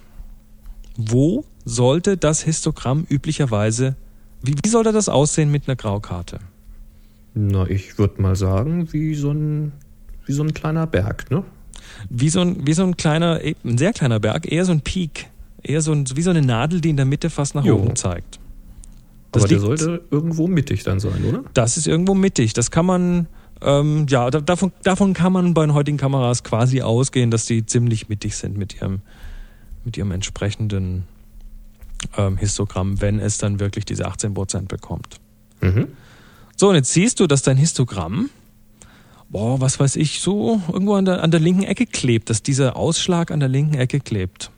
[0.97, 3.95] wo sollte das Histogramm üblicherweise,
[4.41, 6.39] wie, wie sollte das aussehen mit einer Graukarte?
[7.33, 9.71] Na, ich würde mal sagen, wie so ein,
[10.25, 11.43] wie so ein kleiner Berg, ne?
[12.09, 14.81] Wie so ein, wie so ein kleiner, eh, ein sehr kleiner Berg, eher so ein
[14.81, 15.27] Peak.
[15.61, 17.77] Eher so ein, wie so eine Nadel, die in der Mitte fast nach Jo.
[17.77, 18.39] oben zeigt.
[19.31, 21.43] Das Aber der liegt- sollte irgendwo mittig dann sein, oder?
[21.53, 22.53] Das ist irgendwo mittig.
[22.53, 23.27] Das kann man,
[23.61, 27.65] ähm, ja, da, davon, davon kann man bei den heutigen Kameras quasi ausgehen, dass die
[27.65, 29.01] ziemlich mittig sind mit ihrem,
[29.85, 31.03] mit ihrem entsprechenden
[32.17, 35.19] ähm, Histogramm, wenn es dann wirklich diese 18% bekommt.
[35.61, 35.87] Mhm.
[36.55, 38.29] So, und jetzt siehst du, dass dein Histogramm,
[39.29, 42.75] boah, was weiß ich, so irgendwo an der, an der linken Ecke klebt, dass dieser
[42.75, 44.51] Ausschlag an der linken Ecke klebt.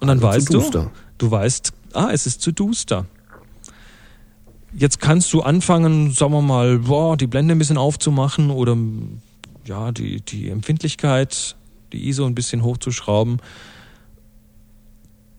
[0.00, 3.06] Und dann Also weißt du, du weißt, ah, es ist zu duster.
[4.74, 8.76] Jetzt kannst du anfangen, sagen wir mal, boah, die Blende ein bisschen aufzumachen oder
[9.66, 11.56] ja, die, die Empfindlichkeit,
[11.92, 13.40] die ISO ein bisschen hochzuschrauben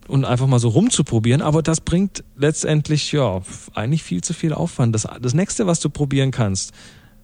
[0.06, 1.42] und einfach mal so rumzuprobieren.
[1.42, 3.42] Aber das bringt letztendlich ja
[3.74, 4.94] eigentlich viel zu viel Aufwand.
[4.94, 6.72] Das, das nächste, was du probieren kannst,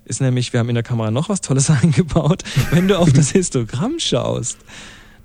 [0.04, 2.42] ist nämlich, wir haben in der Kamera noch was Tolles eingebaut.
[2.70, 4.58] Wenn du auf das Histogramm schaust,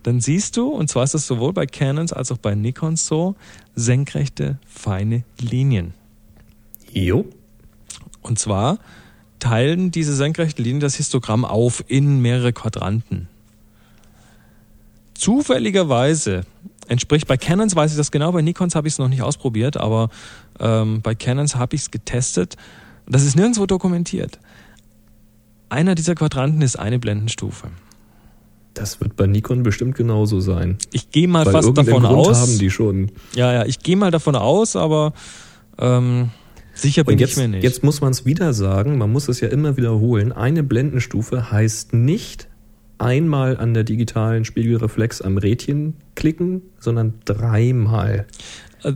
[0.03, 3.35] dann siehst du, und zwar ist das sowohl bei Canons als auch bei Nikons so,
[3.75, 5.93] senkrechte, feine Linien.
[6.91, 7.25] Jo.
[8.21, 8.77] Und zwar
[9.39, 13.27] teilen diese senkrechten Linien das Histogramm auf in mehrere Quadranten.
[15.15, 16.45] Zufälligerweise
[16.87, 19.77] entspricht, bei Canons weiß ich das genau, bei Nikons habe ich es noch nicht ausprobiert,
[19.77, 20.09] aber
[20.59, 22.57] ähm, bei Canons habe ich es getestet.
[23.07, 24.39] Das ist nirgendwo dokumentiert.
[25.69, 27.67] Einer dieser Quadranten ist eine Blendenstufe.
[28.73, 30.77] Das wird bei Nikon bestimmt genauso sein.
[30.91, 32.41] Ich gehe mal Weil fast davon Grund aus.
[32.41, 33.11] haben die schon.
[33.33, 35.13] Ja, ja, ich gehe mal davon aus, aber
[35.79, 36.29] ähm,
[36.73, 37.63] sicher bin Und jetzt, ich mir nicht.
[37.63, 40.33] jetzt muss man es wieder sagen, man muss es ja immer wiederholen.
[40.33, 42.49] Eine Blendenstufe heißt nicht
[42.97, 48.25] einmal an der digitalen Spiegelreflex am Rädchen klicken, sondern dreimal.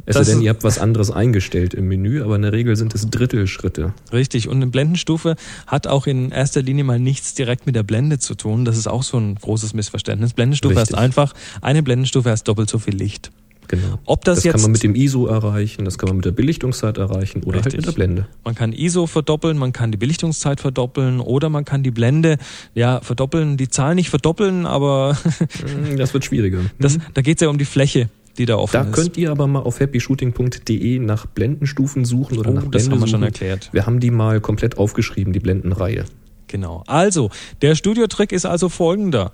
[0.05, 2.93] Es sei denn, ihr habt was anderes eingestellt im Menü, aber in der Regel sind
[2.95, 3.93] es Drittelschritte.
[4.13, 4.47] richtig.
[4.47, 5.35] Und eine Blendenstufe
[5.67, 8.65] hat auch in erster Linie mal nichts direkt mit der Blende zu tun.
[8.65, 10.33] Das ist auch so ein großes Missverständnis.
[10.33, 10.95] Blendenstufe Richtig.
[10.95, 13.31] heißt einfach, eine Blendenstufe heißt doppelt so viel Licht.
[13.69, 13.99] Genau.
[14.05, 16.31] Ob das, Das, jetzt kann man mit dem ISO erreichen, das kann man mit der
[16.31, 18.25] Belichtungszeit erreichen oder halt mit der Blende.
[18.43, 22.39] Man kann ISO verdoppeln, man kann die Belichtungszeit verdoppeln oder man kann die Blende,
[22.73, 25.15] ja, verdoppeln, die Zahl nicht verdoppeln, aber
[25.97, 26.61] Das wird schwieriger.
[26.79, 28.91] das, da geht es ja um die Fläche, die da offen Da ist.
[28.93, 32.99] könnt ihr aber mal auf happyshooting.de nach Blendenstufen suchen oder Oh, nach das Blende haben
[33.01, 33.69] wir schon erklärt.
[33.71, 36.05] Wir haben die mal komplett aufgeschrieben, die Blendenreihe.
[36.47, 36.83] Genau.
[36.87, 37.29] Also,
[37.61, 39.33] der Studiotrick ist also folgender.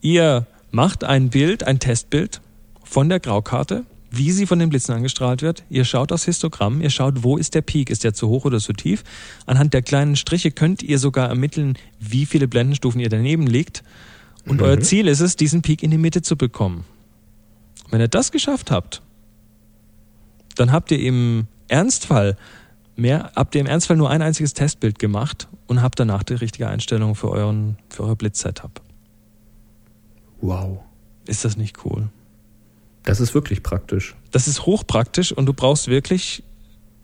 [0.00, 2.40] Ihr macht ein Bild, ein Testbild
[2.82, 5.64] von der Graukarte, wie sie von den Blitzen angestrahlt wird.
[5.70, 8.60] Ihr schaut aufs Histogramm, ihr schaut, wo ist der Peak, ist der zu hoch oder
[8.60, 9.02] zu tief.
[9.46, 13.82] Anhand der kleinen Striche könnt ihr sogar ermitteln, wie viele Blendenstufen ihr daneben liegt.
[14.46, 16.84] Und euer Ziel ist es, diesen Peak in die Mitte zu bekommen.
[17.90, 19.02] Wenn ihr das geschafft habt,
[20.56, 22.36] dann habt ihr im Ernstfall
[22.96, 26.68] mehr, habt ihr im Ernstfall nur ein einziges Testbild gemacht und habt danach die richtige
[26.68, 28.80] Einstellung für euren, für euer Blitz-Setup.
[30.40, 30.80] Wow.
[31.26, 32.08] Ist das nicht cool?
[33.04, 34.14] Das ist wirklich praktisch.
[34.30, 36.42] Das ist hochpraktisch und du brauchst wirklich,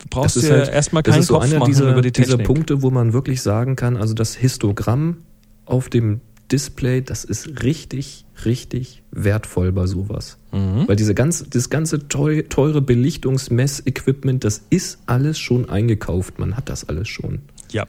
[0.09, 2.11] brauchst das ist dir halt, erstmal das keinen ist so Kopf einer dieser, über die
[2.11, 2.37] dieser.
[2.37, 5.17] Punkte, wo man wirklich sagen kann, also das Histogramm
[5.65, 10.37] auf dem Display, das ist richtig, richtig wertvoll bei sowas.
[10.51, 10.87] Mhm.
[10.87, 16.39] Weil diese ganz, das ganze teu, teure Belichtungsmess-Equipment, das ist alles schon eingekauft.
[16.39, 17.39] Man hat das alles schon.
[17.71, 17.87] Ja.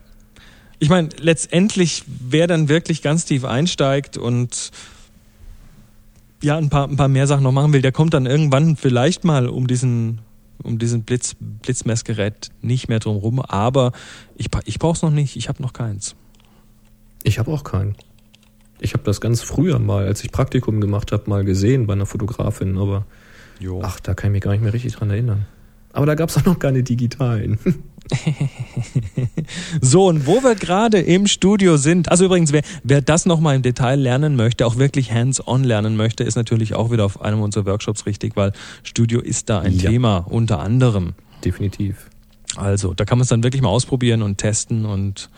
[0.79, 4.71] Ich meine, letztendlich, wer dann wirklich ganz tief einsteigt und
[6.43, 9.25] ja, ein paar, ein paar mehr Sachen noch machen will, der kommt dann irgendwann vielleicht
[9.25, 10.21] mal um diesen,
[10.63, 13.41] um diesen Blitz, Blitzmessgerät nicht mehr drum rum.
[13.41, 13.93] Aber
[14.37, 16.17] ich, ich brauche es noch nicht, ich habe noch keins.
[17.23, 17.97] Ich habe auch keinen.
[18.83, 22.07] Ich habe das ganz früher mal, als ich Praktikum gemacht habe, mal gesehen bei einer
[22.07, 23.07] Fotografin, aber
[23.61, 23.81] Jo.
[23.83, 25.47] ach, da kann ich mich gar nicht mehr richtig dran erinnern.
[25.93, 27.59] Aber da gab es auch noch keine digitalen.
[29.81, 33.63] So, und wo wir gerade im Studio sind, also übrigens, wer, wer das nochmal im
[33.63, 37.67] Detail lernen möchte, auch wirklich hands-on lernen möchte, ist natürlich auch wieder auf einem unserer
[37.67, 39.91] Workshops richtig, weil Studio ist da ein Ja.
[39.91, 41.15] Thema, unter anderem.
[41.45, 42.09] Definitiv.
[42.57, 45.31] Also, da kann man es dann wirklich mal ausprobieren und testen und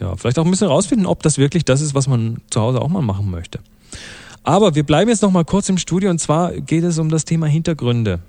[0.00, 2.80] ja, vielleicht auch ein bisschen rausfinden, ob das wirklich das ist, was man zu Hause
[2.80, 3.60] auch mal machen möchte.
[4.42, 7.24] Aber wir bleiben jetzt noch mal kurz im Studio und zwar geht es um das
[7.24, 8.20] Thema Hintergründe.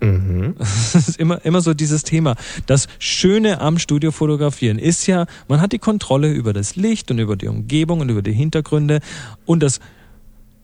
[0.00, 0.54] Mhm.
[0.92, 2.36] Das ist immer, immer so dieses Thema.
[2.66, 7.36] Das Schöne am Studiofotografieren ist ja, man hat die Kontrolle über das Licht und über
[7.36, 9.00] die Umgebung und über die Hintergründe.
[9.46, 9.80] Und das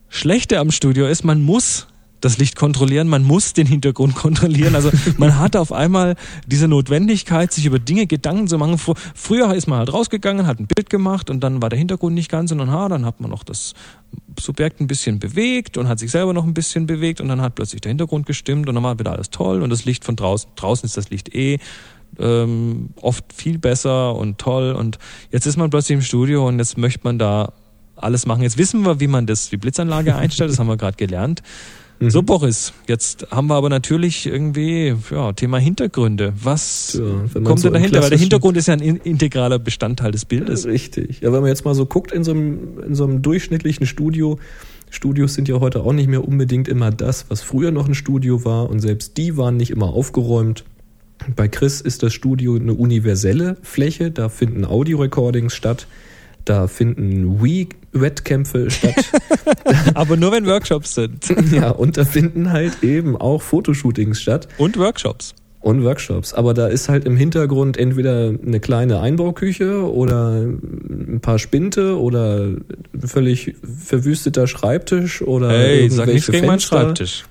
[0.09, 1.88] Schlechte am Studio ist, man muss
[2.20, 4.74] das Licht kontrollieren, man muss den Hintergrund kontrollieren.
[4.74, 8.74] Also man hat auf einmal diese Notwendigkeit, sich über Dinge Gedanken zu machen.
[8.76, 12.14] Fr- Früher ist man halt rausgegangen, hat ein Bild gemacht und dann war der Hintergrund
[12.14, 13.74] nicht ganz und dann, ha, dann hat man noch das
[14.40, 17.54] Subjekt ein bisschen bewegt und hat sich selber noch ein bisschen bewegt und dann hat
[17.54, 20.50] plötzlich der Hintergrund gestimmt und dann war wieder alles toll und das Licht von draußen,
[20.57, 21.59] draußen ist das Licht eh
[22.18, 24.98] ähm, oft viel besser und toll und
[25.31, 27.52] jetzt ist man plötzlich im Studio und jetzt möchte man da
[27.96, 28.42] alles machen.
[28.42, 31.42] Jetzt wissen wir, wie man das, die Blitzanlage einstellt, das haben wir gerade gelernt.
[32.01, 36.33] So, Boris, jetzt haben wir aber natürlich irgendwie, ja, Thema Hintergründe.
[36.41, 37.01] Was
[37.35, 38.03] man kommt so denn dahinter?
[38.03, 40.65] Weil der Hintergrund ist ja ein in- integraler Bestandteil des Bildes.
[40.67, 41.21] Richtig.
[41.21, 44.39] Ja, wenn man jetzt mal so guckt in so einem, in so einem durchschnittlichen Studio,
[44.91, 48.45] Studios sind ja heute auch nicht mehr unbedingt immer das, was früher noch ein Studio
[48.45, 50.65] war und selbst die waren nicht immer aufgeräumt.
[51.35, 55.89] Bei Chris ist das Studio eine universelle Fläche, da finden Audio-Recordings statt,
[56.49, 58.95] da finden Wii-Wettkämpfe statt,
[59.95, 61.27] Aber nur wenn Workshops sind.
[61.53, 64.49] ja, und da finden halt eben auch Fotoshootings statt.
[64.59, 65.35] Und Workshops.
[65.61, 66.35] Und Workshops.
[66.35, 72.45] Aber da ist halt im Hintergrund entweder eine kleine Einbauküche oder ein paar Spinte oder
[72.45, 72.65] ein
[73.05, 76.61] völlig verwüsteter Schreibtisch oder Hey, sag nichts irgendwelche gegen meinen.
[76.61, 77.25] Schreibtisch.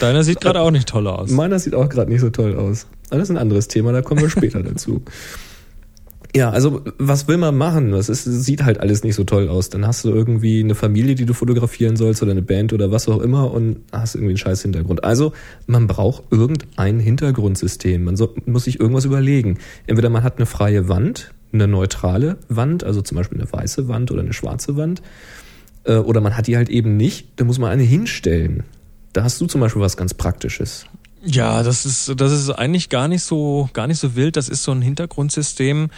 [0.00, 1.30] Deiner sieht gerade auch nicht toll aus.
[1.30, 2.86] Meiner sieht auch gerade nicht so toll aus.
[3.10, 5.02] Aber das ist ein anderes Thema, da kommen wir später dazu.
[6.36, 7.92] Ja, also was will man machen?
[7.92, 9.70] Das ist, sieht halt alles nicht so toll aus.
[9.70, 13.08] Dann hast du irgendwie eine Familie, die du fotografieren sollst oder eine Band oder was
[13.08, 15.02] auch immer und hast irgendwie einen scheiß Hintergrund.
[15.02, 15.32] Also
[15.66, 18.04] man braucht irgendein Hintergrundsystem.
[18.04, 19.56] Man so, muss sich irgendwas überlegen.
[19.86, 24.10] Entweder man hat eine freie Wand, eine neutrale Wand, also zum Beispiel eine weiße Wand
[24.10, 25.00] oder eine schwarze Wand,
[25.84, 27.28] äh, oder man hat die halt eben nicht.
[27.36, 28.64] Da muss man eine hinstellen.
[29.14, 30.84] Da hast du zum Beispiel was ganz Praktisches.
[31.24, 34.36] Ja, das ist, das ist eigentlich gar nicht so, gar nicht so wild.
[34.36, 35.88] Das ist so ein Hintergrundsystem,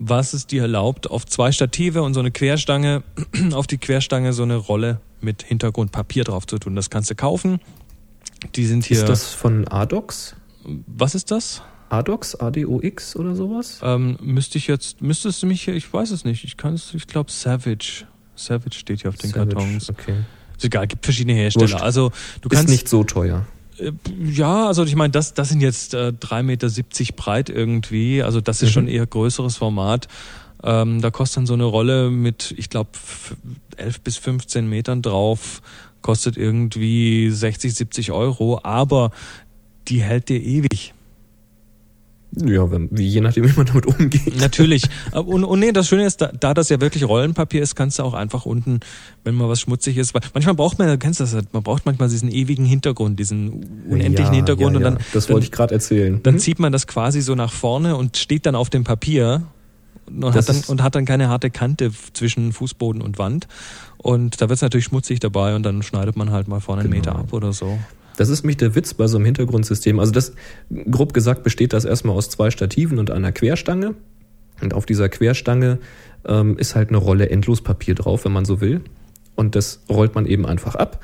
[0.00, 3.04] was es dir erlaubt, auf zwei Stative und so eine Querstange,
[3.52, 6.74] auf die Querstange so eine Rolle mit Hintergrundpapier drauf zu tun.
[6.74, 7.60] Das kannst du kaufen.
[8.56, 8.98] Die sind hier.
[8.98, 10.34] Ist das von Adox?
[10.86, 11.62] was ist das?
[11.88, 13.80] Adox, ADOX oder sowas?
[13.82, 16.44] Ähm, müsste ich jetzt, müsstest du mich hier, ich weiß es nicht.
[16.44, 18.04] Ich kann es, ich glaube Savage.
[18.36, 19.90] Savage steht hier auf den Savage, Kartons.
[19.90, 20.16] Okay.
[20.56, 21.72] Ist egal, gibt verschiedene Hersteller.
[21.72, 21.82] Wurscht.
[21.82, 23.46] Also du Ist kannst nicht so teuer.
[23.80, 23.92] Äh,
[24.30, 26.68] Ja, also ich meine, das, das sind jetzt äh, 3,70 Meter
[27.16, 28.22] breit irgendwie.
[28.22, 28.72] Also das ist Mhm.
[28.74, 30.08] schon eher größeres Format.
[30.62, 32.90] Ähm, da kostet dann so eine Rolle mit, ich glaube,
[33.76, 35.62] 11 bis 15 Metern drauf,
[36.02, 39.10] kostet irgendwie 60, 70 Euro, aber
[39.88, 40.92] die hält dir ewig.
[42.36, 44.38] Ja, wenn, wie, je nachdem, wie man damit umgeht.
[44.38, 44.84] Natürlich.
[45.12, 47.98] Aber- Und, und nee, das Schöne ist, da, da das ja wirklich Rollenpapier ist, kannst
[47.98, 48.80] du auch einfach unten,
[49.24, 52.08] wenn mal was schmutzig ist, weil manchmal braucht man, du kennst das, man braucht manchmal
[52.08, 55.00] diesen ewigen Hintergrund, diesen unendlichen Ja, Hintergrund ja, und dann, ja.
[55.12, 56.20] Das wollte ich gerade erzählen.
[56.22, 56.38] dann Mhm.
[56.38, 59.42] zieht man das quasi so nach vorne und steht dann auf dem Papier
[60.06, 63.46] und hat, dann, und hat dann keine harte Kante zwischen Fußboden und Wand.
[63.98, 66.90] Und da wird es natürlich schmutzig dabei und dann schneidet man halt mal vorne einen
[66.90, 67.00] Genau.
[67.12, 67.78] Meter ab oder so.
[68.20, 69.98] Das ist mich der Witz bei so einem Hintergrundsystem.
[69.98, 70.34] Also das,
[70.90, 73.94] grob gesagt, besteht das erstmal aus zwei Stativen und einer Querstange.
[74.60, 75.78] Und auf dieser Querstange
[76.26, 78.82] ähm, ist halt eine Rolle Endlospapier drauf, wenn man so will.
[79.36, 81.02] Und das rollt man eben einfach ab.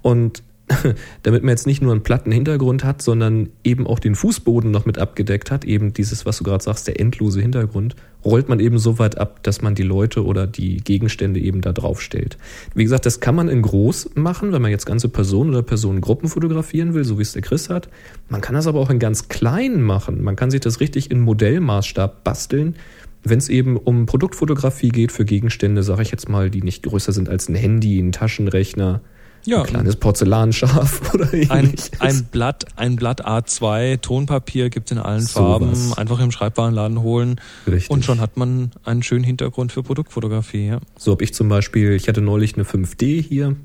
[0.00, 0.42] Und
[1.22, 4.86] damit man jetzt nicht nur einen platten Hintergrund hat, sondern eben auch den Fußboden noch
[4.86, 8.78] mit abgedeckt hat, eben dieses, was du gerade sagst, der endlose Hintergrund, rollt man eben
[8.78, 12.38] so weit ab, dass man die Leute oder die Gegenstände eben da drauf stellt.
[12.74, 16.28] Wie gesagt, das kann man in groß machen, wenn man jetzt ganze Personen oder Personengruppen
[16.28, 17.88] fotografieren will, so wie es der Chris hat.
[18.28, 20.22] Man kann das aber auch in ganz klein machen.
[20.22, 22.76] Man kann sich das richtig in Modellmaßstab basteln.
[23.22, 27.12] Wenn es eben um Produktfotografie geht für Gegenstände, sage ich jetzt mal, die nicht größer
[27.12, 29.00] sind als ein Handy, ein Taschenrechner,
[29.46, 32.00] Ja, ein kleines Porzellanschaf oder ein, ähnliches.
[32.00, 35.60] ein Blatt, ein Blatt A2 Tonpapier gibt's in allen Sowas.
[35.60, 35.92] Farben.
[35.94, 37.90] Einfach im Schreibwarenladen holen Richtig.
[37.90, 40.68] und schon hat man einen schönen Hintergrund für Produktfotografie.
[40.68, 40.80] Ja.
[40.96, 43.56] So habe ich zum Beispiel, ich hatte neulich eine 5D hier,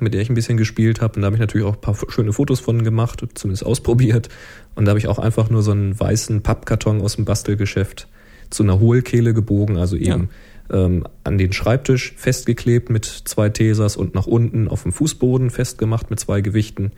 [0.00, 1.16] mit der ich ein bisschen gespielt habe.
[1.16, 4.28] Und da habe ich natürlich auch ein paar schöne Fotos von gemacht, zumindest ausprobiert.
[4.74, 8.08] Und da habe ich auch einfach nur so einen weißen Pappkarton aus dem Bastelgeschäft
[8.50, 10.30] zu einer Hohlkehle gebogen, also eben
[10.70, 16.10] ähm, an den Schreibtisch festgeklebt mit zwei Tesas und nach unten auf dem Fußboden festgemacht
[16.10, 16.92] mit zwei Gewichten.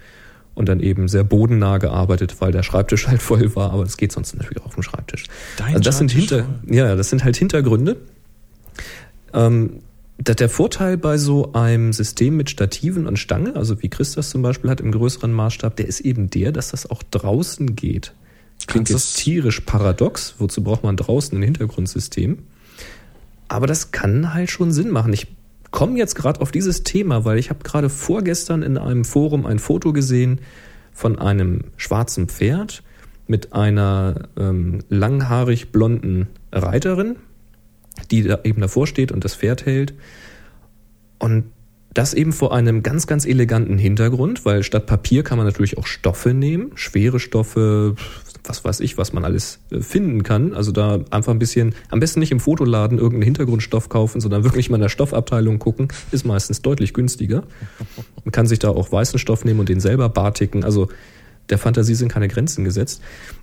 [0.55, 4.13] Und dann eben sehr bodennah gearbeitet, weil der Schreibtisch halt voll war, aber das geht
[4.13, 5.27] sonst natürlich auch auf dem Schreibtisch.
[5.57, 7.97] Dein Also das sind hinter, ja, das sind halt Hintergründe.
[9.33, 9.81] Ähm,
[10.19, 14.43] der Vorteil bei so einem System mit Stativen und Stange, also wie Chris das zum
[14.43, 18.13] Beispiel hat im größeren Maßstab, der ist eben der, dass das auch draußen geht.
[18.67, 20.35] Klingt Kannst jetzt tierisch paradox.
[20.39, 22.39] Wozu braucht man draußen ein Hintergrundsystem?
[23.51, 25.13] Aber das kann halt schon Sinn machen.
[25.13, 25.27] Ich
[25.73, 29.59] komme jetzt gerade auf dieses Thema, weil ich habe gerade vorgestern in einem Forum ein
[29.59, 30.41] Foto gesehen
[30.93, 32.85] von einem schwarzen Pferd
[33.27, 37.17] mit einer ähm, langhaarig blonden Reiterin,
[38.13, 39.95] die da eben davor steht und das Pferd hält.
[41.19, 41.47] Und
[41.93, 45.89] das eben vor einem ganz, ganz eleganten Hintergrund, weil statt Papier kann man natürlich auch
[45.89, 47.97] Stoffe nehmen, schwere Stoffe,
[48.45, 50.55] was weiß ich, was man alles äh, finden kann.
[50.55, 54.71] Also da einfach ein bisschen, am besten nicht im Fotoladen irgendeinen Hintergrundstoff kaufen, sondern wirklich
[54.71, 57.45] mal in der Stoffabteilung gucken, ist meistens deutlich günstiger.
[58.25, 60.65] Man kann sich da auch weißen Stoff nehmen und den selber barticken.
[60.65, 60.89] Also
[61.51, 63.03] der Fantasie sind keine Grenzen gesetzt.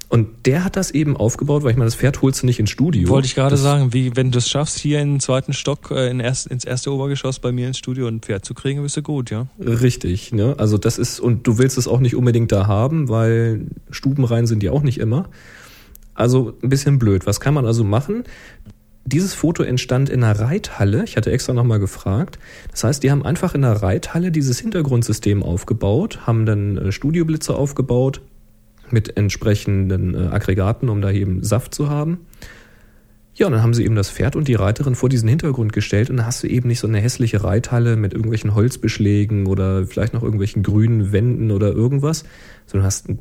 [0.09, 2.69] Und der hat das eben aufgebaut, weil ich meine, das Pferd holst du nicht ins
[2.69, 3.09] Studio.
[3.09, 6.09] Wollte ich gerade sagen, wie wenn du es schaffst, hier in den zweiten Stock, äh,
[6.09, 9.01] in erst, ins erste Obergeschoss bei mir ins Studio ein Pferd zu kriegen, bist du
[9.01, 9.47] gut, ja.
[9.59, 10.55] Richtig, ne?
[10.57, 14.63] Also das ist, und du willst es auch nicht unbedingt da haben, weil Stubenrein sind
[14.63, 15.29] die auch nicht immer.
[16.13, 17.27] Also ein bisschen blöd.
[17.27, 18.23] Was kann man also machen?
[19.03, 21.03] Dieses Foto entstand in einer Reithalle.
[21.03, 22.39] Ich hatte extra nochmal gefragt.
[22.71, 27.55] Das heißt, die haben einfach in einer Reithalle dieses Hintergrundsystem aufgebaut, haben dann äh, Studioblitze
[27.55, 28.21] aufgebaut,
[28.91, 32.25] mit entsprechenden äh, Aggregaten, um da eben Saft zu haben.
[33.35, 36.09] Ja, und dann haben sie eben das Pferd und die Reiterin vor diesen Hintergrund gestellt
[36.09, 40.13] und dann hast du eben nicht so eine hässliche Reithalle mit irgendwelchen Holzbeschlägen oder vielleicht
[40.15, 42.23] noch irgendwelchen grünen Wänden oder irgendwas,
[42.65, 43.19] sondern hast ein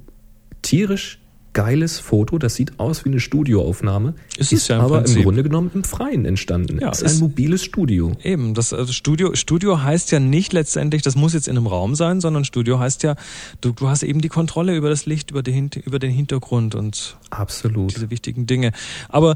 [0.63, 1.21] tierisch
[1.57, 5.17] geiles Foto, das sieht aus wie eine Studioaufnahme, Ist ist, ja im aber Prinzip.
[5.17, 6.79] im Grunde genommen im Freien entstanden.
[6.81, 8.13] Ja, ist ist- ein mobiles Studio.
[8.23, 11.95] Eben, das also Studio, Studio heißt ja nicht letztendlich, das muss jetzt in einem Raum
[11.95, 13.17] sein, sondern Studio heißt ja,
[13.63, 17.17] du, du hast eben die Kontrolle über das Licht, über den, über den Hintergrund und
[17.31, 17.97] Absolut.
[17.97, 18.73] diese wichtigen Dinge.
[19.09, 19.35] Aber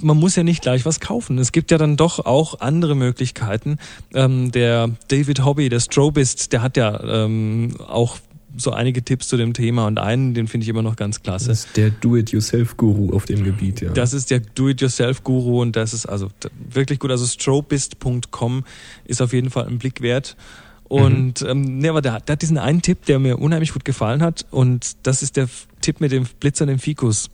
[0.00, 1.36] man muss ja nicht gleich was kaufen.
[1.38, 3.76] Es gibt ja dann doch auch andere Möglichkeiten.
[4.14, 8.16] Ähm, der David Hobby, der Strobist, der hat ja ähm, auch
[8.56, 11.48] so einige Tipps zu dem Thema und einen, den finde ich immer noch ganz klasse.
[11.48, 13.90] Das ist der Do-it-yourself-Guru auf dem Gebiet, ja.
[13.90, 16.28] Das ist der Do-it-yourself-Guru und das ist also
[16.70, 17.10] wirklich gut.
[17.10, 18.64] Also strobist.com
[19.04, 20.36] ist auf jeden Fall ein Blick wert.
[20.84, 23.84] Und ähm, ne, aber der, hat- der hat diesen einen Tipp, der mir unheimlich gut
[23.84, 25.48] gefallen hat und das ist der
[25.80, 27.30] Tipp mit dem blitzernden Ficus.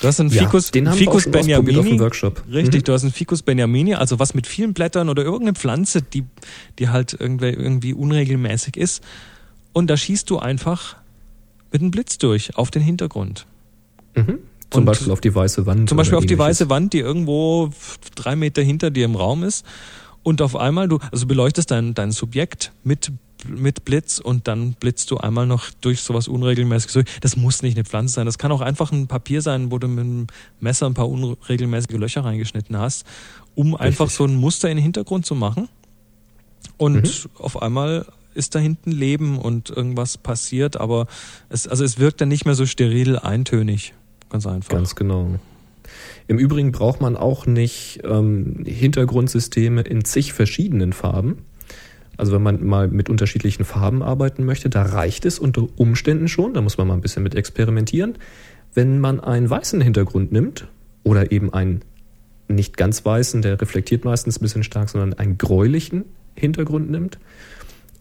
[0.00, 2.00] Du hast einen Ja, Ficus, den haben Ficus schon ausprobiert auf dem Benjamini.
[2.00, 2.42] Workshop.
[2.50, 2.84] Richtig, Mhm.
[2.84, 6.24] du hast einen Ficus Benjamini, also was mit vielen Blättern oder irgendeine Pflanze, die,
[6.80, 9.04] die halt irgendwie, irgendwie unregelmäßig ist.
[9.74, 10.96] Und da schießt du einfach
[11.70, 13.46] mit einem Blitz durch auf den Hintergrund.
[14.16, 14.38] Mhm.
[14.70, 15.88] Zum Und Beispiel auf die weiße Wand.
[15.88, 16.60] Zum Beispiel auf die ähnliches.
[16.60, 17.70] weiße Wand, die irgendwo
[18.14, 19.66] drei Meter hinter dir im Raum ist.
[20.22, 23.12] Und auf einmal, du, also beleuchtest dein, dein Subjekt mit,
[23.46, 26.92] mit Blitz und dann blitzt du einmal noch durch sowas Unregelmäßiges.
[26.94, 27.06] durch.
[27.20, 28.26] Das muss nicht eine Pflanze sein.
[28.26, 30.26] Das kann auch einfach ein Papier sein, wo du mit dem
[30.60, 33.04] Messer ein paar unregelmäßige Löcher reingeschnitten hast,
[33.54, 35.68] um einfach so ein Muster in den Hintergrund zu machen.
[36.78, 37.30] Und Mhm.
[37.38, 41.06] auf einmal ist da hinten Leben und irgendwas passiert, aber
[41.48, 43.94] es, also es wirkt dann nicht mehr so steril eintönig.
[44.30, 44.70] Ganz einfach.
[44.70, 45.28] Ganz genau.
[46.26, 51.38] Im Übrigen braucht man auch nicht ähm, Hintergrundsysteme in zig verschiedenen Farben.
[52.16, 56.54] Also wenn man mal mit unterschiedlichen Farben arbeiten möchte, da reicht es unter Umständen schon,
[56.54, 58.14] da muss man mal ein bisschen mit experimentieren.
[58.72, 60.68] Wenn man einen weißen Hintergrund nimmt
[61.02, 61.82] oder eben einen
[62.48, 66.04] nicht ganz weißen, der reflektiert meistens ein bisschen stark, sondern einen gräulichen
[66.34, 67.18] Hintergrund nimmt.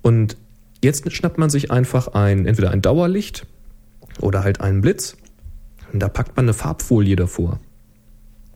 [0.04, 0.38] Und
[0.84, 3.47] jetzt schnappt man sich einfach ein, entweder ein Dauerlicht
[4.20, 5.18] oder halt einen Blitz
[5.91, 7.60] und da packt man eine Farbfolie davor.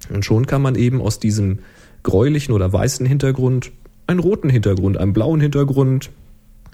[0.09, 1.59] Und schon kann man eben aus diesem
[2.03, 3.71] gräulichen oder weißen Hintergrund
[4.07, 6.09] einen roten Hintergrund, einen blauen Hintergrund,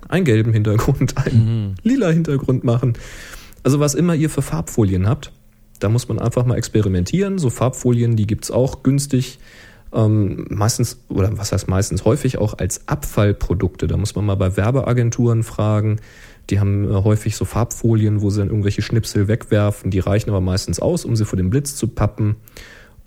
[0.08, 2.94] einen gelben Hintergrund, einen lila Hintergrund machen.
[3.64, 5.32] Also was immer ihr für Farbfolien habt,
[5.80, 7.38] da muss man einfach mal experimentieren.
[7.38, 9.40] So Farbfolien, die gibt's auch günstig.
[9.94, 13.88] Ähm, meistens, oder was heißt meistens, häufig auch als Abfallprodukte.
[13.88, 15.98] Da muss man mal bei Werbeagenturen fragen.
[16.50, 19.92] Die haben äh, häufig so Farbfolien, wo sie dann irgendwelche Schnipsel wegwerfen.
[19.92, 22.38] Die reichen aber meistens aus, um sie vor dem Blitz zu pappen.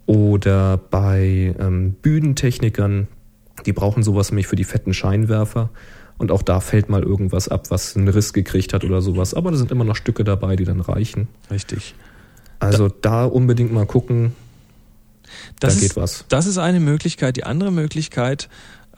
[0.06, 3.08] Oder bei ähm, Bühnentechnikern,
[3.66, 5.70] die brauchen sowas nämlich für die fetten Scheinwerfer.
[6.18, 9.34] Und auch da fällt mal irgendwas ab, was einen Riss gekriegt hat oder sowas.
[9.34, 11.28] Aber da sind immer noch Stücke dabei, die dann reichen.
[11.50, 11.94] Richtig.
[12.58, 14.32] Also da unbedingt mal gucken,
[15.60, 16.24] Das da ist, geht was.
[16.28, 17.36] Das ist eine Möglichkeit.
[17.36, 18.48] Die andere Möglichkeit,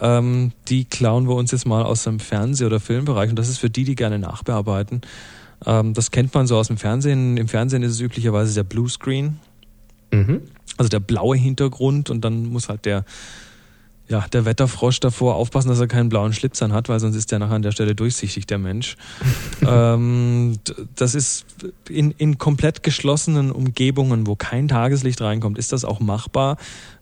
[0.01, 3.31] ähm, die klauen wir uns jetzt mal aus dem Fernseh- oder Filmbereich.
[3.31, 5.01] Und das ist für die, die gerne nachbearbeiten.
[5.67, 7.37] Ähm, das kennt man so aus dem Fernsehen.
[7.37, 9.39] Im Fernsehen ist es üblicherweise der Bluescreen,
[10.13, 10.43] Mhm.
[10.77, 12.11] also der blaue Hintergrund.
[12.11, 13.05] Und dann muss halt der,
[14.09, 17.31] ja, der Wetterfrosch davor aufpassen, dass er keinen blauen Schlips an hat, weil sonst ist
[17.31, 18.97] der nachher an der Stelle durchsichtig, der Mensch.
[19.67, 20.59] ähm,
[20.95, 21.45] das ist
[21.89, 26.57] in, in komplett geschlossenen Umgebungen, wo kein Tageslicht reinkommt, ist das auch machbar,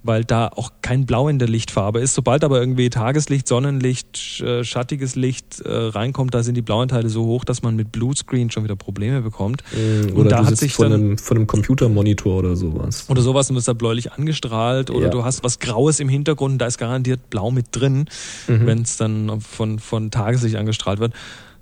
[0.06, 2.14] weil da auch kein Blau in der Lichtfarbe ist.
[2.14, 7.08] Sobald aber irgendwie Tageslicht, Sonnenlicht, äh, schattiges Licht äh, reinkommt, da sind die blauen Teile
[7.08, 9.62] so hoch, dass man mit Bluescreen schon wieder Probleme bekommt.
[9.72, 13.06] Mm, Und Oder da hat sich von, dann- einem, von einem Computermonitor oder sowas.
[13.08, 15.10] Oder sowas und ist da bläulich angestrahlt oder Ja.
[15.10, 18.06] du hast was Graues im Hintergrund und da ist garantiert blau mit drin,
[18.48, 18.66] Mhm.
[18.66, 21.12] wenn es dann von, von Tageslicht angestrahlt wird.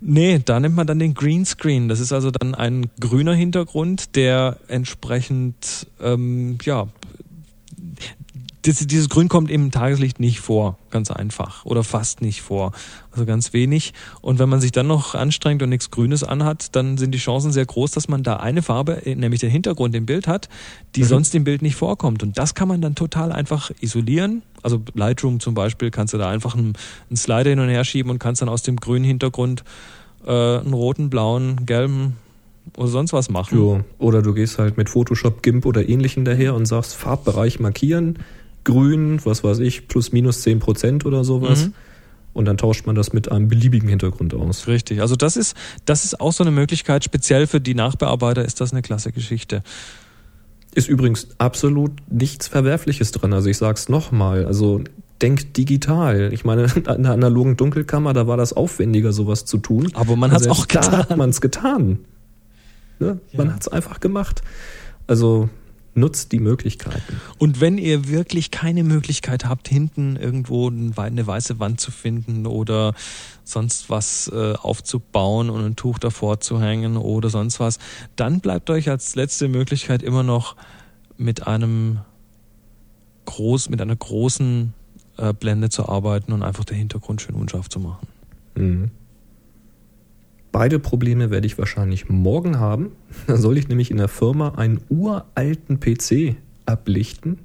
[0.07, 1.89] Nee, da nimmt man dann den Greenscreen.
[1.89, 6.89] Das ist also dann ein grüner Hintergrund, der entsprechend, ähm, ja,
[8.67, 11.65] das, dieses Grün kommt im Tageslicht nicht vor, ganz einfach.
[11.67, 12.73] Oder fast nicht vor.
[13.13, 13.93] Also ganz wenig.
[14.23, 17.53] Und wenn man sich dann noch anstrengt und nichts Grünes anhat, dann sind die Chancen
[17.53, 20.49] sehr groß, dass man da eine Farbe, nämlich den Hintergrund im Bild hat,
[20.97, 21.07] die Mhm.
[21.07, 22.23] sonst im Bild nicht vorkommt.
[22.23, 24.43] Und das kann man dann total einfach isolieren.
[24.63, 26.73] Also Lightroom zum Beispiel kannst du da einfach einen,
[27.11, 29.63] einen Slider hin und her schieben und kannst dann aus dem grünen Hintergrund
[30.27, 32.17] äh, einen roten, blauen, gelben
[32.79, 33.59] oder sonst was machen.
[33.59, 33.81] Jo.
[33.99, 38.21] Oder du gehst halt mit Photoshop, GIMP oder ähnlichem daher und sagst Farbbereich markieren,
[38.65, 41.67] grün, was weiß ich, plus minus 10 Prozent oder sowas.
[41.67, 41.75] Mhm.
[42.33, 44.67] Und dann tauscht man das mit einem beliebigen Hintergrund aus.
[44.67, 45.01] Richtig.
[45.01, 47.05] Also das ist, das ist auch so eine Möglichkeit.
[47.05, 49.63] Speziell für die Nachbearbeiter ist das eine klasse Geschichte.
[50.75, 53.33] Ist übrigens absolut nichts Verwerfliches dran.
[53.33, 54.47] Also ich sag's nochmal.
[54.47, 54.81] Also
[55.23, 56.31] denkt digital.
[56.33, 59.91] Ich meine, in einer analogen Dunkelkammer, da war das aufwendiger, sowas zu tun.
[59.95, 61.19] Aber man Also hat's auch Da hat getan.
[61.19, 61.99] man's getan.
[62.99, 63.21] Ne?
[63.33, 63.53] Man Ja.
[63.55, 64.43] hat's einfach gemacht.
[65.07, 65.49] Also
[65.95, 67.21] nutzt die Möglichkeiten.
[67.39, 72.95] Und wenn ihr wirklich keine Möglichkeit habt, hinten irgendwo eine weiße Wand zu finden oder
[73.45, 77.79] sonst was äh, aufzubauen und ein Tuch davor zu hängen oder sonst was,
[78.17, 80.57] dann bleibt euch als letzte Möglichkeit immer noch
[81.17, 82.01] mit einem
[83.27, 84.75] groß, mit einer großen
[85.17, 88.07] äh, Blende zu arbeiten und einfach den Hintergrund schön unscharf zu machen.
[88.57, 88.91] Mhm.
[90.55, 92.93] Beide Probleme werde ich wahrscheinlich morgen haben.
[93.27, 97.39] Da soll ich nämlich in der Firma einen uralten PC ablichten.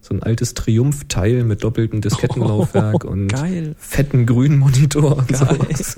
[0.00, 3.74] So ein altes Triumph-Teil mit doppeltem Diskettenlaufwerk Oh, und geil.
[3.78, 5.58] fetten grünen Monitor und Geil.
[5.58, 5.96] sowas.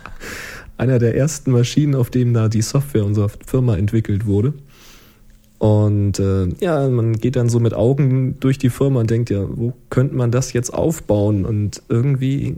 [0.78, 4.54] Einer der ersten Maschinen, auf dem da die Software unserer Firma entwickelt wurde.
[5.58, 9.44] Und äh, ja, man geht dann so mit Augen durch die Firma und denkt ja,
[9.46, 11.44] wo könnte man das jetzt aufbauen?
[11.44, 12.56] Und irgendwie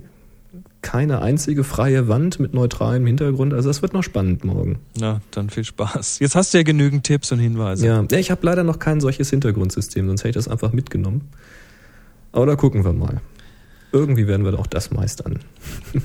[0.84, 3.54] keine einzige freie Wand mit neutralem Hintergrund.
[3.54, 4.78] Also das wird noch spannend morgen.
[4.96, 6.18] Na, dann viel Spaß.
[6.20, 7.86] Jetzt hast du ja genügend Tipps und Hinweise.
[7.86, 11.22] Ja, ja ich habe leider noch kein solches Hintergrundsystem, sonst hätte ich das einfach mitgenommen.
[12.32, 13.22] Aber da gucken wir mal.
[13.92, 15.40] Irgendwie werden wir auch das meistern.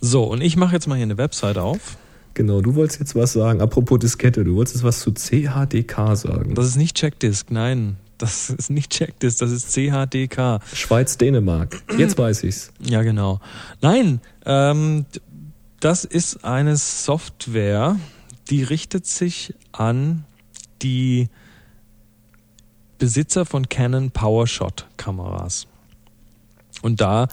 [0.00, 1.96] So, und ich mache jetzt mal hier eine Webseite auf.
[2.32, 3.60] Genau, du wolltest jetzt was sagen.
[3.60, 6.54] Apropos Diskette, du wolltest was zu CHDK sagen.
[6.54, 7.96] Das ist nicht Checkdisk, nein.
[8.18, 10.60] Das ist nicht Checkdisk, das ist CHDK.
[10.74, 11.82] Schweiz, Dänemark.
[11.96, 12.72] Jetzt weiß ich's.
[12.80, 13.40] Ja, genau.
[13.80, 15.06] Nein, ähm,
[15.80, 17.96] das ist eine Software,
[18.50, 20.24] die richtet sich an
[20.82, 21.28] die
[22.98, 25.66] Besitzer von Canon PowerShot Kameras.
[26.82, 27.28] Und da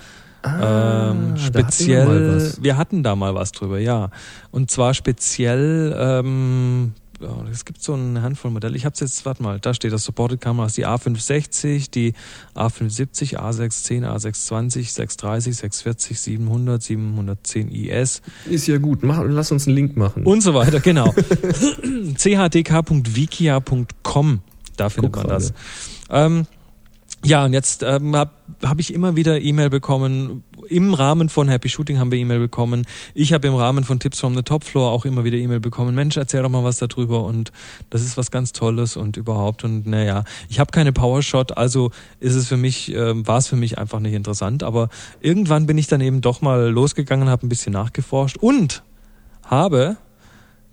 [0.46, 2.62] Ah, ähm, wir speziell, was.
[2.62, 4.12] wir hatten da mal was drüber, ja.
[4.52, 6.94] Und zwar speziell, ähm,
[7.52, 8.76] es gibt so eine Handvoll Modelle.
[8.76, 12.14] Ich habe es jetzt, warte mal, da steht das Supported Kameras, die A560, die
[12.56, 19.04] A570, A610, A620, 630, 640, 700, 710 IS Ist ja gut.
[19.04, 20.24] Mach, lass uns einen Link machen.
[20.24, 21.14] und so weiter, genau.
[22.18, 24.40] chdk.wikia.com,
[24.78, 25.54] da findet Guck man das.
[26.10, 26.48] Ähm,
[27.26, 28.32] ja, und jetzt ähm, habe
[28.64, 30.44] hab ich immer wieder E-Mail bekommen.
[30.70, 32.86] Im Rahmen von Happy Shooting haben wir E-Mail bekommen.
[33.14, 35.96] Ich habe im Rahmen von Tips from the Top Floor auch immer wieder E-Mail bekommen.
[35.96, 37.52] Mensch, erzähl doch mal was darüber und
[37.90, 42.36] das ist was ganz Tolles und überhaupt und naja, ich habe keine Powershot, also ist
[42.36, 44.64] es für mich, ähm, war es für mich einfach nicht interessant.
[44.64, 44.90] Aber
[45.22, 48.84] irgendwann bin ich dann eben doch mal losgegangen, habe ein bisschen nachgeforscht und
[49.44, 49.98] habe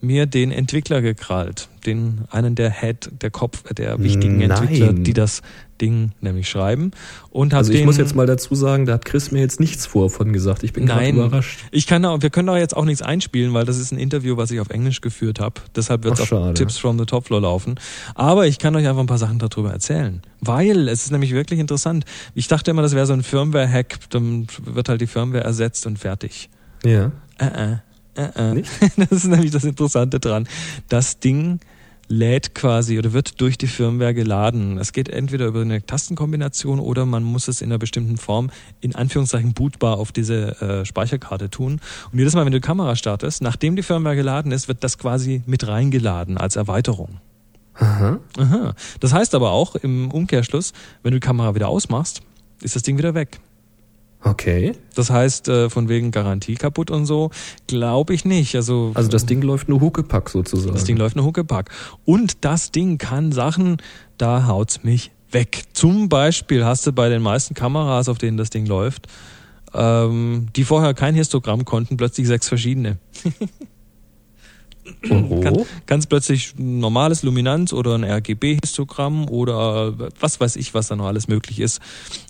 [0.03, 4.51] mir den Entwickler gekrallt, den einen der Head, der Kopf der wichtigen Nein.
[4.51, 5.43] Entwickler, die das
[5.83, 6.93] Ding nämlich schreiben
[7.31, 9.85] und also ich den muss jetzt mal dazu sagen, da hat Chris mir jetzt nichts
[9.85, 10.63] vor von gesagt.
[10.63, 11.59] Ich bin Nein, überrascht.
[11.73, 14.37] ich kann auch, wir können da jetzt auch nichts einspielen, weil das ist ein Interview,
[14.37, 15.61] was ich auf Englisch geführt habe.
[15.75, 16.55] Deshalb wird es auf schade.
[16.55, 17.75] Tips from the Top Floor laufen.
[18.15, 21.59] Aber ich kann euch einfach ein paar Sachen darüber erzählen, weil es ist nämlich wirklich
[21.59, 22.05] interessant.
[22.35, 25.99] Ich dachte immer, das wäre so ein Firmware-Hack, dann wird halt die Firmware ersetzt und
[25.99, 26.49] fertig.
[26.85, 27.11] Ja.
[27.39, 27.77] Äh, äh,
[28.15, 28.55] äh, äh.
[28.55, 28.71] Nicht?
[28.97, 30.47] Das ist nämlich das Interessante dran.
[30.89, 31.59] Das Ding
[32.13, 34.77] lädt quasi oder wird durch die Firmware geladen.
[34.77, 38.51] Es geht entweder über eine Tastenkombination oder man muss es in einer bestimmten Form
[38.81, 41.81] in Anführungszeichen bootbar auf diese äh, Speicherkarte tun.
[42.13, 44.99] Und jedes Mal, wenn du die Kamera startest, nachdem die Firmware geladen ist, wird das
[44.99, 47.19] quasi mit reingeladen als Erweiterung.
[47.75, 48.19] Aha.
[48.37, 48.75] Aha.
[49.01, 52.21] Das heißt aber auch im Umkehrschluss, wenn du die Kamera wieder ausmachst,
[52.61, 53.41] ist das Ding wieder weg.
[54.25, 54.73] Okay.
[54.95, 57.31] Das heißt, äh, von wegen Garantie kaputt und so,
[57.67, 58.55] glaube ich nicht.
[58.55, 60.75] Also, Also das Ding läuft nur Huckepack sozusagen.
[60.75, 61.71] das Ding läuft nur Huckepack.
[62.05, 63.79] Und das Ding kann Sachen,
[64.19, 65.65] da haut's mich weg.
[65.73, 69.09] Zum Beispiel hast du bei den meisten Kameras, auf denen das Ding läuft,
[69.75, 72.99] ähm, die vorher kein Histogramm konnten, plötzlich sechs verschiedene.
[75.11, 75.41] Oho.
[75.41, 80.97] Kann, kannst plötzlich ein normales Luminanz oder ein RGB-Histogramm oder was weiß ich, was da
[80.97, 81.81] noch alles möglich ist,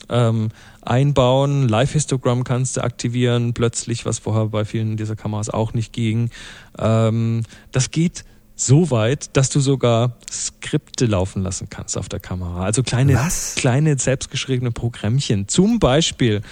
[0.08, 0.48] ähm,
[0.82, 1.68] einbauen.
[1.68, 6.30] Live-Histogramm kannst du aktivieren, plötzlich, was vorher bei vielen dieser Kameras auch nicht ging.
[6.78, 12.64] Ähm, das geht so weit, dass du sogar Skripte laufen lassen kannst auf der Kamera.
[12.64, 13.54] Also kleine, Was?
[13.56, 15.48] kleine selbstgeschriebene Programmchen.
[15.48, 16.42] Zum Beispiel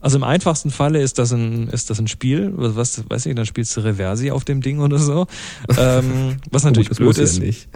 [0.00, 3.34] also im einfachsten Falle ist das ein, ist das ein Spiel, was, was weiß ich,
[3.34, 5.26] dann spielst du Reversi auf dem Ding oder so.
[5.76, 7.38] Ähm, was natürlich Gut, das blöd ist.
[7.38, 7.68] ja nicht.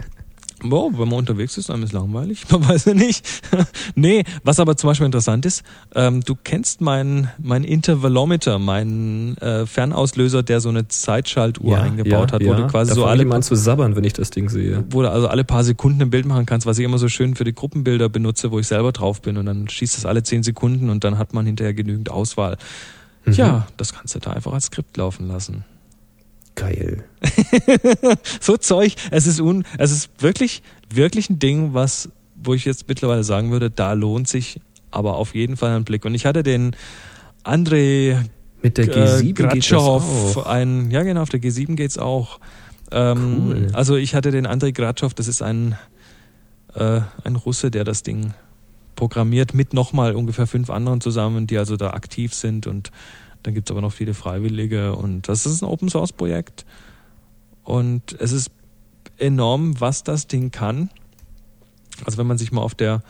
[0.63, 2.45] Boah, wenn man unterwegs ist, dann ist langweilig.
[2.51, 3.25] Man weiß ja nicht.
[3.95, 9.65] nee, was aber zum Beispiel interessant ist, ähm, du kennst mein, mein Intervalometer, meinen äh,
[9.65, 13.55] Fernauslöser, der so eine Zeitschaltuhr eingebaut hat, wo du quasi da so alle ich zu
[13.55, 14.83] sabbern, wenn ich das Ding sehe.
[14.89, 17.35] wo du also alle paar Sekunden ein Bild machen kannst, was ich immer so schön
[17.35, 20.43] für die Gruppenbilder benutze, wo ich selber drauf bin und dann schießt es alle zehn
[20.43, 22.57] Sekunden und dann hat man hinterher genügend Auswahl.
[23.25, 23.31] Mhm.
[23.33, 25.65] Tja, das kannst du da einfach als Skript laufen lassen.
[26.55, 27.03] Geil.
[28.39, 30.61] So Zeug, es ist un, es ist wirklich,
[30.93, 34.59] wirklich ein Ding, was, wo ich jetzt mittlerweile sagen würde, da lohnt sich
[34.91, 36.05] aber auf jeden Fall ein Blick.
[36.05, 36.75] Und ich hatte den
[37.43, 38.17] André
[38.61, 40.45] Mit der äh, G7 geht das Gratschow, auch.
[40.45, 42.39] ein, ja genau, auf der G7 geht's auch.
[42.91, 43.67] Ähm, Cool.
[43.73, 45.75] Also ich hatte den Andrei Gratschow, das ist ein,
[46.75, 48.33] äh, ein Russe, der das Ding
[48.95, 52.91] programmiert mit nochmal ungefähr fünf anderen zusammen, die also da aktiv sind und
[53.43, 56.65] dann gibt's aber noch viele Freiwillige und das ist ein Open Source Projekt
[57.63, 58.51] und es ist
[59.17, 60.89] enorm, was das Ding kann.
[62.05, 63.03] Also wenn man sich mal auf der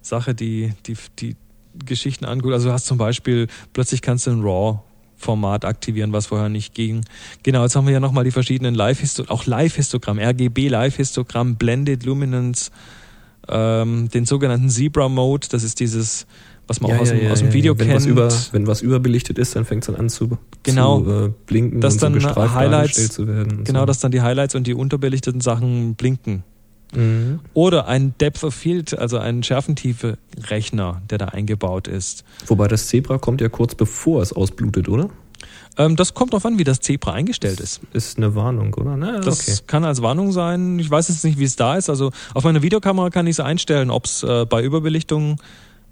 [0.00, 1.36] Sache die, die, die
[1.84, 4.80] Geschichten anguckt, also du hast zum Beispiel, plötzlich kannst du ein RAW
[5.18, 7.04] Format aktivieren, was vorher nicht ging.
[7.42, 12.70] Genau, jetzt haben wir ja nochmal die verschiedenen Live-Histogramm, auch Live-Histogramm, RGB Live-Histogramm, Blended Luminance,
[13.48, 16.26] ähm, den sogenannten Zebra Mode, das ist dieses,
[16.68, 17.96] was man auch aus, dem, aus dem Video wenn kennt.
[18.00, 21.00] Was über, wenn was überbelichtet ist, dann fängt es dann an zu, Genau.
[21.00, 23.64] zu äh, blinken Dass und dann so Highlights- zu werden.
[23.64, 23.86] genau, so.
[23.86, 26.42] dass dann die Highlights und die unterbelichteten Sachen blinken.
[26.94, 27.40] Mhm.
[27.52, 32.24] Oder ein Depth of Field, also ein Schärfentiefe-Rechner, der da eingebaut ist.
[32.46, 35.10] Wobei das Zebra kommt ja kurz bevor es ausblutet, oder?
[35.78, 37.80] Ähm, das kommt darauf an, wie das Zebra eingestellt ist.
[37.92, 38.96] Ist eine Warnung, oder?
[38.96, 39.58] Na, Das okay.
[39.66, 40.78] kann als Warnung sein.
[40.78, 41.90] Ich weiß jetzt nicht, wie es da ist.
[41.90, 45.36] Also auf meiner Videokamera kann ich es einstellen, ob es äh, bei Überbelichtung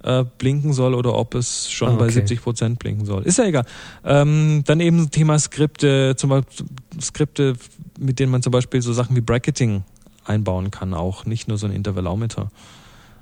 [0.04, 2.14] äh, blinken soll oder ob es schon Ah, bei okay.
[2.14, 3.22] 70 Prozent blinken soll.
[3.24, 3.64] Ist ja egal.
[4.04, 6.66] Ähm, dann eben Thema Skripte, zum Beispiel
[7.00, 7.54] Skripte,
[7.98, 9.82] mit denen man zum Beispiel so Sachen wie Bracketing
[10.24, 12.50] einbauen kann, auch nicht nur so ein Intervalometer.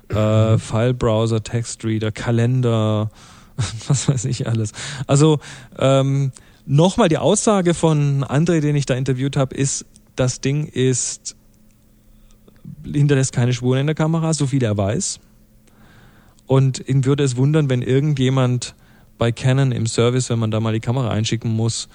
[0.09, 3.09] Äh, File-Browser, Textreader, Kalender,
[3.87, 4.73] was weiß ich alles.
[5.07, 5.39] Also
[5.79, 6.31] ähm,
[6.65, 11.35] nochmal die Aussage von André, den ich da interviewt habe, ist, das Ding ist
[12.85, 15.19] hinterlässt keine Spuren in der Kamera, so viel er weiß.
[16.47, 18.75] Und ihn würde es wundern, wenn irgendjemand
[19.17, 21.87] bei Canon im Service, wenn man da mal die Kamera einschicken muss,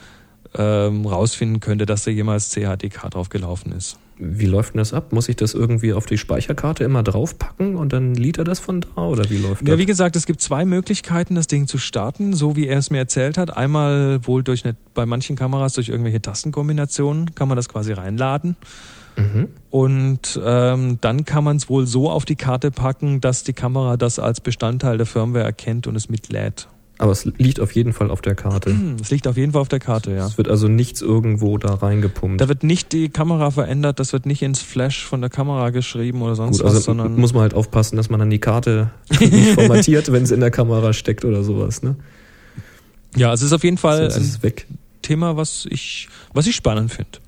[0.55, 3.99] ähm, rausfinden könnte, dass da jemals CHDK drauf gelaufen ist.
[4.21, 5.13] Wie läuft denn das ab?
[5.13, 8.81] Muss ich das irgendwie auf die Speicherkarte immer draufpacken und dann liest er das von
[8.81, 9.79] da oder wie läuft Ja, das?
[9.79, 12.99] wie gesagt, es gibt zwei Möglichkeiten, das Ding zu starten, so wie er es mir
[12.99, 13.57] erzählt hat.
[13.57, 18.57] Einmal wohl durch eine, bei manchen Kameras durch irgendwelche Tastenkombinationen kann man das quasi reinladen.
[19.19, 19.49] Mhm.
[19.71, 23.97] Und ähm, dann kann man es wohl so auf die Karte packen, dass die Kamera
[23.97, 26.69] das als Bestandteil der Firmware erkennt und es mitlädt.
[27.01, 28.75] Aber es liegt auf jeden Fall auf der Karte.
[29.01, 30.27] Es liegt auf jeden Fall auf der Karte, ja.
[30.27, 32.41] Es wird also nichts irgendwo da reingepumpt.
[32.41, 36.23] Da wird nicht die Kamera verändert, das wird nicht ins Flash von der Kamera geschrieben
[36.23, 38.91] oder sonst Gut, was, also sondern muss man halt aufpassen, dass man dann die Karte
[39.21, 41.83] nicht formatiert, wenn es in der Kamera steckt oder sowas.
[41.83, 41.97] Ne?
[43.17, 44.67] ja, es ist auf jeden Fall ein weg.
[45.03, 47.19] Thema, was ich, was ich spannend finde.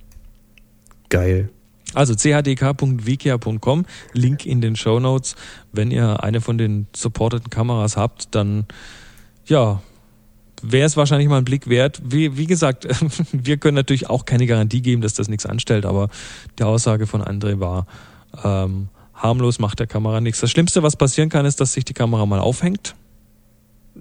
[1.08, 1.50] Geil.
[1.94, 5.34] Also chdk.wikia.com, Link in den Show Notes.
[5.72, 8.66] Wenn ihr eine von den supporteten Kameras habt, dann
[9.46, 9.82] ja,
[10.62, 12.00] wäre es wahrscheinlich mal ein Blick wert.
[12.04, 12.86] Wie, wie gesagt,
[13.32, 16.08] wir können natürlich auch keine Garantie geben, dass das nichts anstellt, aber
[16.58, 17.86] die Aussage von André war,
[18.44, 20.40] ähm, harmlos macht der Kamera nichts.
[20.40, 22.94] Das Schlimmste, was passieren kann, ist, dass sich die Kamera mal aufhängt.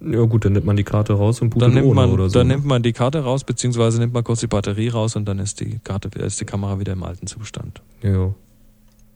[0.01, 2.29] Ja gut, dann nimmt man die Karte raus und Dann bootet nimmt ohne man, oder
[2.29, 2.39] so.
[2.39, 2.53] dann ne?
[2.55, 5.59] nimmt man die Karte raus, beziehungsweise nimmt man kurz die Batterie raus und dann ist
[5.59, 7.81] die Karte, ist die Kamera wieder im alten Zustand.
[8.01, 8.33] ja.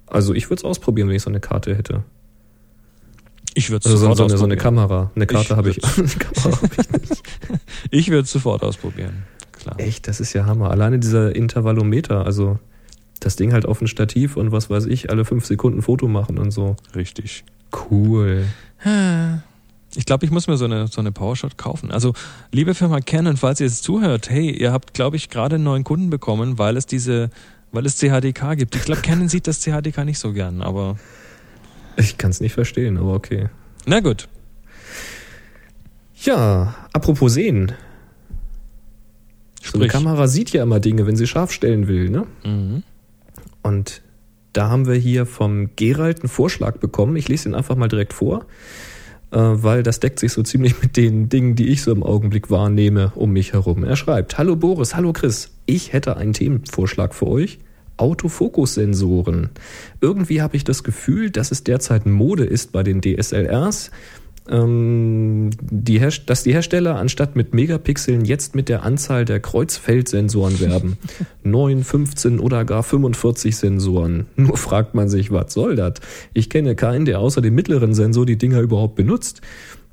[0.08, 2.04] Also ich würde es ausprobieren, wenn ich so eine Karte hätte.
[3.56, 4.58] Ich würde Also so, sofort so, eine, so eine.
[4.58, 5.12] Kamera.
[5.16, 5.84] Eine Karte Ich habe ich.
[5.84, 7.24] Eine Kamera hab ich nicht.
[7.92, 9.24] Ich würde es sofort ausprobieren.
[9.54, 9.80] Klar.
[9.80, 10.70] Echt, das ist ja Hammer.
[10.70, 12.60] Alleine dieser Intervallometer, also
[13.22, 16.38] das Ding halt auf ein Stativ und was weiß ich, alle fünf Sekunden Foto machen
[16.38, 16.76] und so.
[16.96, 17.44] Richtig.
[17.90, 18.46] Cool.
[19.96, 21.92] Ich glaube, ich muss mir so eine, so eine Powershot kaufen.
[21.92, 22.14] Also,
[22.52, 25.84] liebe Firma Canon, falls ihr jetzt zuhört, hey, ihr habt, glaube ich, gerade einen neuen
[25.84, 27.30] Kunden bekommen, weil es diese,
[27.72, 28.76] weil es CHDK gibt.
[28.76, 30.98] Ich glaube, Canon sieht das CHDK nicht so gern, aber
[31.96, 33.50] Ich kann es nicht verstehen, aber okay.
[33.86, 34.28] Na gut.
[36.24, 37.74] Ja, apropos sehen.
[39.62, 39.92] So eine Sprich.
[39.92, 42.26] Kamera sieht ja immer Dinge, wenn sie scharf stellen will, ne?
[42.44, 42.84] Mhm.
[43.62, 44.02] Und
[44.54, 47.16] da haben wir hier vom Gerald einen Vorschlag bekommen.
[47.16, 48.46] Ich lese ihn einfach mal direkt vor,
[49.34, 53.12] weil das deckt sich so ziemlich mit den Dingen, die ich so im Augenblick wahrnehme
[53.16, 53.84] um mich herum.
[53.84, 57.60] Er schreibt, Hallo Boris, hallo Chris, ich hätte einen Themenvorschlag für euch.
[57.98, 59.50] Autofokussensoren.
[60.02, 63.92] Irgendwie habe ich das Gefühl, dass es derzeit Mode ist bei den DSLRs,
[64.46, 70.98] die Her dass die Hersteller anstatt mit Megapixeln jetzt mit der Anzahl der Kreuzfeldsensoren werben.
[71.44, 74.26] 9, 15 oder gar 45 Sensoren.
[74.36, 75.94] Nur fragt man sich, was soll das?
[76.34, 79.42] Ich kenne keinen, der außer dem mittleren Sensor die Dinger überhaupt benutzt.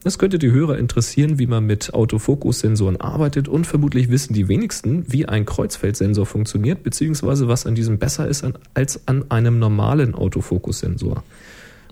[0.03, 5.05] Es könnte die Hörer interessieren, wie man mit Autofokussensoren arbeitet und vermutlich wissen die wenigsten,
[5.09, 11.22] wie ein Kreuzfeldsensor funktioniert, beziehungsweise was an diesem besser ist als an einem normalen Autofokussensor.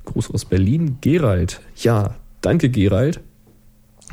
[0.07, 1.61] Gruß aus Berlin, Gerald.
[1.77, 3.20] Ja, danke Gerald.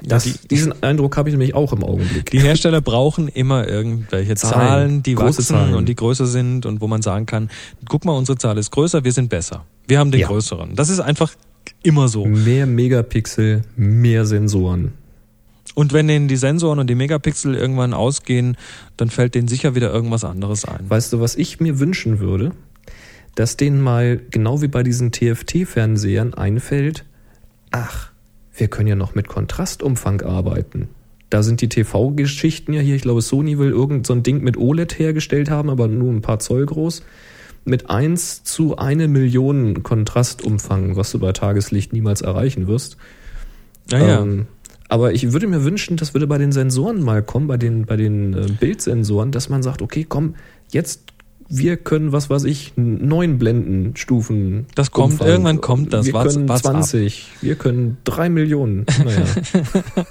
[0.04, 2.30] Das, die- diesen Eindruck habe ich nämlich auch im Augenblick.
[2.32, 5.74] Die Hersteller brauchen immer irgendwelche Zahlen, Zahlen, die große wachsen Zahlen.
[5.76, 7.50] und die größer sind und wo man sagen kann,
[7.88, 9.66] guck mal, unsere Zahl ist größer, wir sind besser.
[9.88, 10.28] Wir haben den Ja.
[10.28, 10.76] größeren.
[10.76, 11.34] Das ist einfach
[11.82, 12.26] immer so.
[12.26, 14.94] Mehr Megapixel, mehr Sensoren.
[15.76, 18.58] Und wenn denen die Sensoren und die Megapixel irgendwann ausgehen,
[18.98, 20.90] dann fällt denen sicher wieder irgendwas anderes ein.
[20.90, 22.52] Weißt du, was ich mir wünschen würde?
[23.36, 27.06] Dass denen mal, genau wie bei diesen TFT-Fernsehern, einfällt,
[27.72, 28.12] ach,
[28.56, 30.90] wir können ja noch mit Kontrastumfang arbeiten.
[31.30, 34.58] Da sind die TV-Geschichten ja hier, ich glaube, Sony will irgend so ein Ding mit
[34.58, 37.04] OLED hergestellt haben, aber nur ein paar Zoll groß.
[37.66, 42.98] Mit 1 zu 1 Million Kontrastumfang, was du bei Tageslicht niemals erreichen wirst.
[43.90, 44.48] Naja, Ähm,
[44.88, 47.98] aber ich würde mir wünschen, das würde bei den Sensoren mal kommen, bei den, bei
[47.98, 50.36] den äh, Bildsensoren, dass man sagt, okay, komm,
[50.70, 51.02] jetzt,
[51.48, 54.66] wir können, was weiß ich, neun Blendenstufen.
[54.74, 55.28] Das kommt, Umfang.
[55.28, 56.06] irgendwann kommt das.
[56.08, 56.58] Wir Wart's- können ab.
[56.60, 58.86] 20, wir können drei Millionen.
[59.04, 59.26] Naja,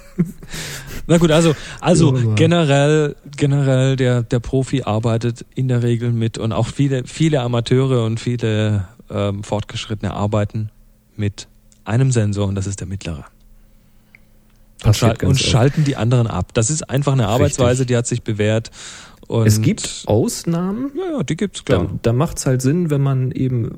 [1.07, 6.37] na gut, also, also Ja, generell, generell der, der Profi arbeitet in der Regel mit
[6.37, 10.69] und auch viele, viele Amateure und viele ähm, Fortgeschrittene arbeiten
[11.15, 11.47] mit
[11.83, 13.25] einem Sensor und das ist der mittlere.
[14.83, 16.53] Und, schal und schalten die anderen ab.
[16.53, 18.71] Das ist einfach eine Arbeitsweise, die hat sich bewährt.
[19.27, 21.85] Und Es gibt Ausnahmen, Ja, ja, die gibt's, klar.
[21.85, 23.71] Da, da macht es halt Sinn, wenn man eben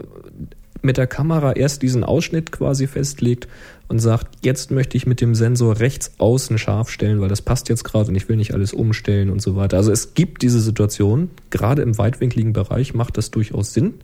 [0.81, 3.47] mit der Kamera erst diesen Ausschnitt quasi festlegt
[3.87, 7.69] und sagt, jetzt möchte ich mit dem Sensor rechts außen scharf stellen, weil das passt
[7.69, 9.77] jetzt gerade und ich will nicht alles umstellen und so weiter.
[9.77, 13.95] Also es gibt diese Situation, gerade im weitwinkligen Bereich macht das durchaus Sinn,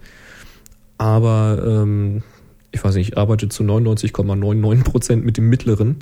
[0.98, 2.24] aber ähm,
[2.72, 5.98] ich weiß nicht, ich arbeite zu 99,99 Prozent mit dem mittleren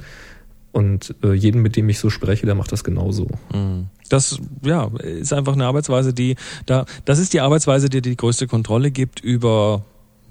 [0.72, 3.28] und äh, jeden, mit dem ich so spreche, der macht das genauso.
[3.53, 3.88] Mhm.
[4.09, 8.47] Das ja ist einfach eine Arbeitsweise, die da das ist die Arbeitsweise, die die größte
[8.47, 9.84] Kontrolle gibt über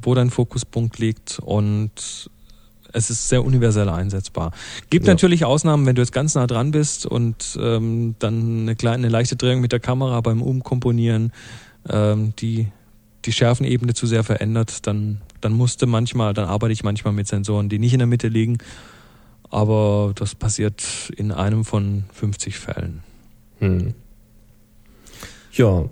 [0.02, 2.30] wo dein Fokuspunkt liegt und
[2.92, 4.52] es ist sehr universell einsetzbar.
[4.88, 5.12] Gibt Ja.
[5.12, 9.08] natürlich Ausnahmen, wenn du jetzt ganz nah dran bist und ähm, dann eine kleine, eine
[9.08, 11.32] leichte Drehung mit der Kamera beim Umkomponieren
[11.88, 12.68] ähm, die
[13.26, 17.68] die Schärfenebene zu sehr verändert, dann dann musste manchmal, dann arbeite ich manchmal mit Sensoren,
[17.68, 18.58] die nicht in der Mitte liegen,
[19.50, 23.02] aber das passiert in einem von 50 Fällen.
[23.58, 23.94] Hm.
[25.52, 25.84] Ja,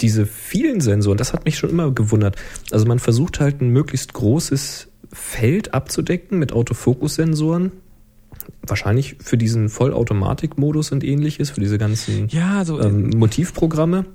[0.00, 2.36] diese vielen Sensoren, das hat mich schon immer gewundert.
[2.70, 7.72] Also man versucht halt ein möglichst großes Feld abzudecken mit Autofokussensoren.
[8.62, 14.06] Wahrscheinlich für diesen Vollautomatikmodus und ähnliches, für diese ganzen Ja, also ähm, Motivprogramme.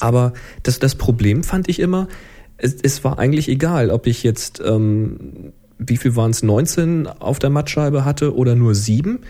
[0.00, 2.08] Aber das, das Problem fand ich immer,
[2.56, 7.38] es, es war eigentlich egal, ob ich jetzt, ähm, wie viel waren es, 19 auf
[7.38, 9.20] der Mattscheibe hatte oder nur sieben.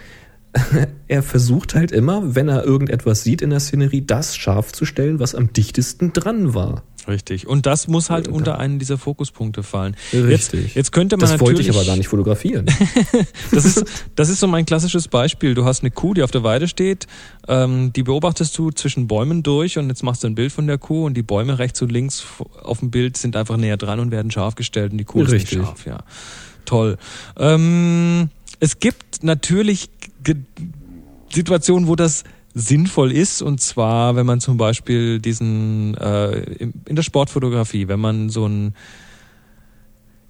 [1.08, 5.18] er versucht halt immer, wenn er irgendetwas sieht in der Szenerie, das scharf zu stellen,
[5.18, 6.82] was am dichtesten dran war.
[7.08, 7.46] Richtig.
[7.46, 9.96] Und das muss halt unter einen dieser Fokuspunkte fallen.
[10.12, 10.64] Richtig.
[10.64, 11.68] Jetzt, jetzt könnte man Das wollte natürlich.
[11.68, 12.66] ich aber gar nicht fotografieren.
[13.50, 13.84] Das ist,
[14.16, 15.54] das ist so mein klassisches Beispiel.
[15.54, 17.06] Du hast eine Kuh, die auf der Weide steht,
[17.48, 20.78] ähm, die beobachtest du zwischen Bäumen durch und jetzt machst du ein Bild von der
[20.78, 22.24] Kuh und die Bäume rechts und links
[22.62, 25.44] auf dem Bild sind einfach näher dran und werden scharf gestellt und die Kuh Richtig.
[25.44, 25.98] ist nicht scharf, ja.
[26.64, 26.98] Toll.
[27.38, 28.30] Ähm,
[28.60, 29.88] es gibt natürlich
[31.32, 32.24] Situationen, wo das
[32.58, 36.40] sinnvoll ist und zwar, wenn man zum Beispiel diesen äh,
[36.86, 38.74] in der Sportfotografie, wenn man so ein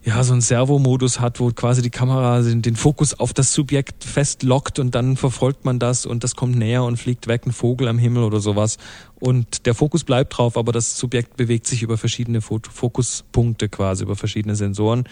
[0.03, 4.79] ja, so ein Servomodus hat, wo quasi die Kamera den, Fokus auf das Subjekt festlockt
[4.79, 7.99] und dann verfolgt man das und das kommt näher und fliegt weg, ein Vogel am
[7.99, 8.79] Himmel oder sowas.
[9.18, 14.14] Und der Fokus bleibt drauf, aber das Subjekt bewegt sich über verschiedene Fokuspunkte quasi, über
[14.14, 15.09] verschiedene Sensoren,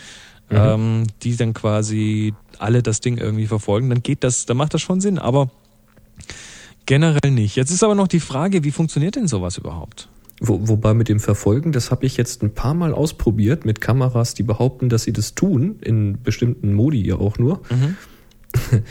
[0.50, 3.88] ähm, die dann quasi alle das Ding irgendwie verfolgen.
[3.88, 5.50] Dann geht das, dann macht das schon Sinn, aber
[6.86, 7.56] generell nicht.
[7.56, 10.08] Jetzt ist aber noch die Frage, wie funktioniert denn sowas überhaupt?
[10.40, 14.34] Wo, wobei mit dem Verfolgen, das habe ich jetzt ein paar Mal ausprobiert mit Kameras,
[14.34, 17.62] die behaupten, dass sie das tun, in bestimmten Modi ja auch nur.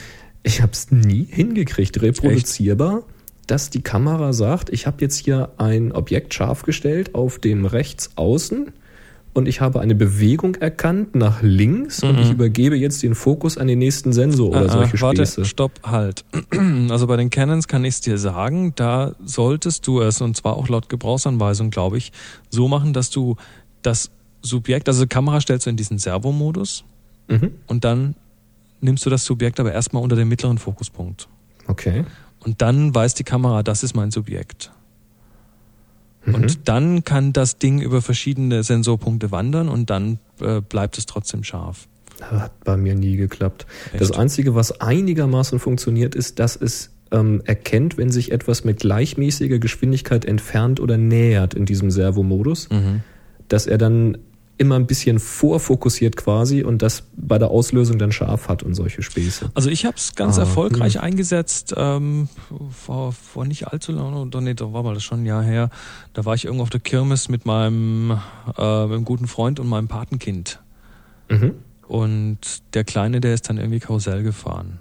[0.46, 3.04] Ich habe es nie hingekriegt, reproduzierbar,
[3.48, 8.12] dass die Kamera sagt, ich habe jetzt hier ein Objekt scharf gestellt auf dem rechts
[8.18, 8.74] außen
[9.34, 13.68] und ich habe eine Bewegung erkannt nach links und ich übergebe jetzt den Fokus an
[13.68, 15.46] den nächsten Sensor oder Ah, solche ah, warte, Späße.
[15.46, 16.24] stopp, halt.
[16.90, 20.56] Also bei den Canons kann ich es dir sagen, da solltest du es, und zwar
[20.58, 22.12] auch laut Gebrauchsanweisung, glaube ich,
[22.50, 23.36] so machen, dass du
[23.82, 24.12] das
[24.42, 26.84] Subjekt, also die Kamera stellst du in diesen Servomodus
[27.30, 27.52] Mhm.
[27.68, 28.16] und dann
[28.82, 31.30] nimmst du das Subjekt aber erstmal unter den mittleren Fokuspunkt.
[31.68, 32.04] Okay.
[32.42, 34.72] Und dann weiß die Kamera, das ist mein Subjekt.
[36.26, 36.36] Mhm.
[36.36, 41.44] Und dann kann das Ding über verschiedene Sensorpunkte wandern und dann äh, bleibt es trotzdem
[41.44, 41.88] scharf.
[42.22, 43.66] Hat bei mir nie geklappt.
[43.92, 44.02] Echt?
[44.02, 49.60] Das Einzige, was einigermaßen funktioniert, ist, dass es ähm, erkennt, wenn sich etwas mit gleichmäßiger
[49.60, 53.02] Geschwindigkeit entfernt oder nähert in diesem Servomodus, Mhm.
[53.50, 54.18] dass er dann
[54.58, 59.02] immer ein bisschen vorfokussiert quasi und das bei der Auslösung dann scharf hat und solche
[59.02, 59.52] Späße.
[59.56, 62.30] Also ich habe es ganz Ah, erfolgreich eingesetzt ähm,
[62.72, 65.70] vor, vor nicht allzu lange, oder nee, da war mal das schon ein Jahr her.
[66.14, 68.20] Da war ich irgendwo auf der Kirmes mit meinem,
[68.58, 70.60] äh, mit guten Freund und meinem Patenkind.
[71.30, 71.56] Mhm.
[71.88, 72.40] Und
[72.76, 74.80] der Kleine, der ist dann irgendwie Karussell gefahren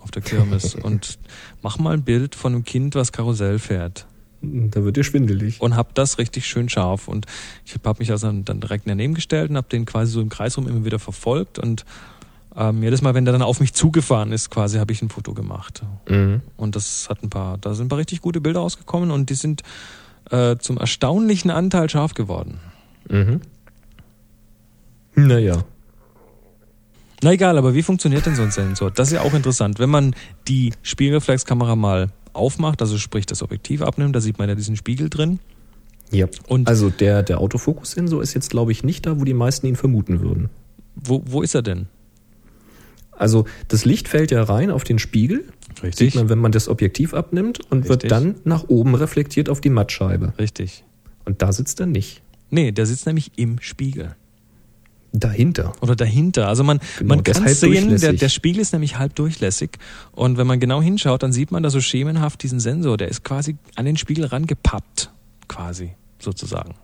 [0.00, 0.74] auf der Kirmes.
[0.82, 1.18] und
[1.62, 4.06] mach mal ein Bild von einem Kind, was Karussell fährt.
[4.70, 5.60] Da wird dir schwindelig.
[5.60, 7.08] Und hab das richtig schön scharf.
[7.08, 7.26] Und
[7.64, 10.56] ich habe mich also dann direkt daneben gestellt und habe den quasi so im Kreis
[10.56, 11.58] rum immer wieder verfolgt.
[11.58, 11.84] Und
[12.56, 15.34] ähm, jedes Mal, wenn der dann auf mich zugefahren ist, quasi habe ich ein Foto
[15.34, 15.82] gemacht.
[16.08, 16.40] Mhm.
[16.56, 19.34] Und das hat ein paar, da sind ein paar richtig gute Bilder rausgekommen und die
[19.34, 19.62] sind
[20.30, 22.60] äh, zum erstaunlichen Anteil scharf geworden.
[23.08, 23.40] Mhm.
[25.16, 25.64] Naja.
[27.22, 28.90] Na egal, aber wie funktioniert denn so ein Sensor?
[28.90, 29.78] Das ist ja auch interessant.
[29.78, 30.14] Wenn man
[30.46, 35.08] die Spiegelreflexkamera mal aufmacht, also sprich das Objektiv abnimmt, da sieht man ja diesen Spiegel
[35.10, 35.38] drin.
[36.10, 36.26] Ja.
[36.48, 39.76] Und Also der, der Autofokussensor ist jetzt, glaube ich, nicht da, wo die meisten ihn
[39.76, 40.50] vermuten würden.
[40.94, 41.86] wo, wo ist er denn?
[43.12, 45.44] Also das Licht fällt ja rein auf den Spiegel,
[45.92, 48.10] sieht man, wenn man das Objektiv abnimmt und wird Richtig.
[48.10, 50.32] dann nach oben reflektiert auf die Mattscheibe.
[50.38, 50.84] Richtig.
[51.24, 52.22] Und da sitzt er nicht.
[52.50, 54.16] Nee, der sitzt nämlich im Spiegel.
[55.16, 55.72] Dahinter.
[55.80, 56.48] Oder dahinter.
[56.48, 59.78] Also man, Genau, man kann sehen, der, der Spiegel ist nämlich halb durchlässig.
[60.10, 62.96] Und wenn man genau hinschaut, dann sieht man da so schemenhaft diesen Sensor.
[62.96, 65.12] Der ist quasi an den Spiegel rangepappt.
[65.46, 66.74] Quasi, sozusagen.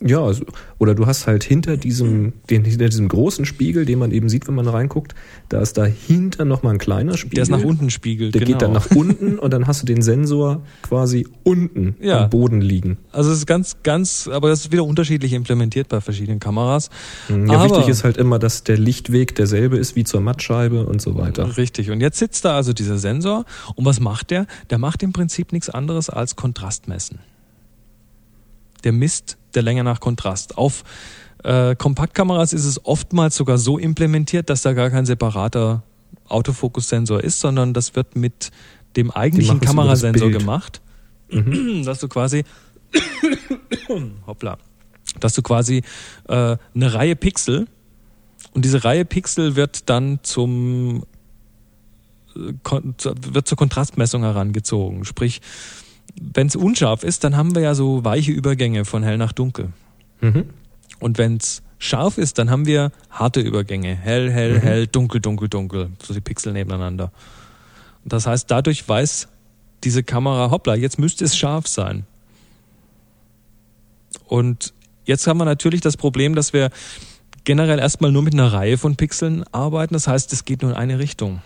[0.00, 0.44] Ja, also,
[0.78, 4.46] oder du hast halt hinter diesem, den, hinter diesem großen Spiegel, den man eben sieht,
[4.46, 5.14] wenn man reinguckt,
[5.48, 7.34] da ist dahinter nochmal ein kleiner Spiegel.
[7.34, 8.34] Der ist nach unten spiegelt.
[8.34, 8.52] Der genau.
[8.52, 12.24] geht dann nach unten und dann hast du den Sensor quasi unten Ja.
[12.24, 12.98] am Boden liegen.
[13.10, 16.90] Also es ist ganz, ganz, aber das ist wieder unterschiedlich implementiert bei verschiedenen Kameras.
[17.28, 17.46] Mhm.
[17.46, 21.02] Ja, aber, wichtig ist halt immer, dass der Lichtweg derselbe ist wie zur Mattscheibe und
[21.02, 21.56] so weiter.
[21.56, 21.90] Richtig.
[21.90, 23.44] Und jetzt sitzt da also dieser Sensor.
[23.74, 24.46] Und was macht der?
[24.70, 27.18] Der macht im Prinzip nichts anderes als Kontrast messen.
[28.84, 30.58] Der misst der Länge nach Kontrast.
[30.58, 30.84] Auf
[31.44, 35.82] äh, Kompaktkameras ist es oftmals sogar so implementiert, dass da gar kein separater
[36.28, 38.50] Autofokussensor ist, sondern das wird mit
[38.96, 40.80] dem eigentlichen Kamerasensor gemacht.
[41.84, 42.44] Dass du quasi
[44.26, 44.58] hoppla,
[45.20, 45.82] dass du quasi
[46.28, 47.66] äh, eine Reihe Pixel
[48.52, 51.04] und diese Reihe Pixel wird dann zum
[52.34, 55.04] äh, wird zur Kontrastmessung herangezogen.
[55.04, 55.40] Sprich,
[56.20, 59.70] wenn es unscharf ist, dann haben wir ja so weiche Übergänge von hell nach dunkel.
[60.20, 60.50] Mhm.
[61.00, 63.94] Und wenn es scharf ist, dann haben wir harte Übergänge.
[63.94, 64.60] Hell, hell, Mhm.
[64.62, 65.90] hell, dunkel, dunkel, dunkel.
[66.02, 67.12] So die Pixel nebeneinander.
[68.04, 69.28] Und das heißt, dadurch weiß
[69.84, 72.04] diese Kamera, hoppla, jetzt müsste es scharf sein.
[74.26, 76.70] Und jetzt haben wir natürlich das Problem, dass wir
[77.44, 79.94] generell erstmal nur mit einer Reihe von Pixeln arbeiten.
[79.94, 81.40] Das heißt, es geht nur in eine Richtung.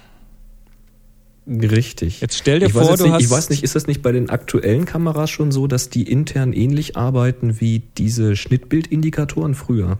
[1.46, 2.20] Richtig.
[2.20, 3.22] Jetzt stell dir ich vor, du nicht, hast.
[3.22, 6.52] Ich weiß nicht, ist das nicht bei den aktuellen Kameras schon so, dass die intern
[6.52, 9.98] ähnlich arbeiten wie diese Schnittbildindikatoren früher?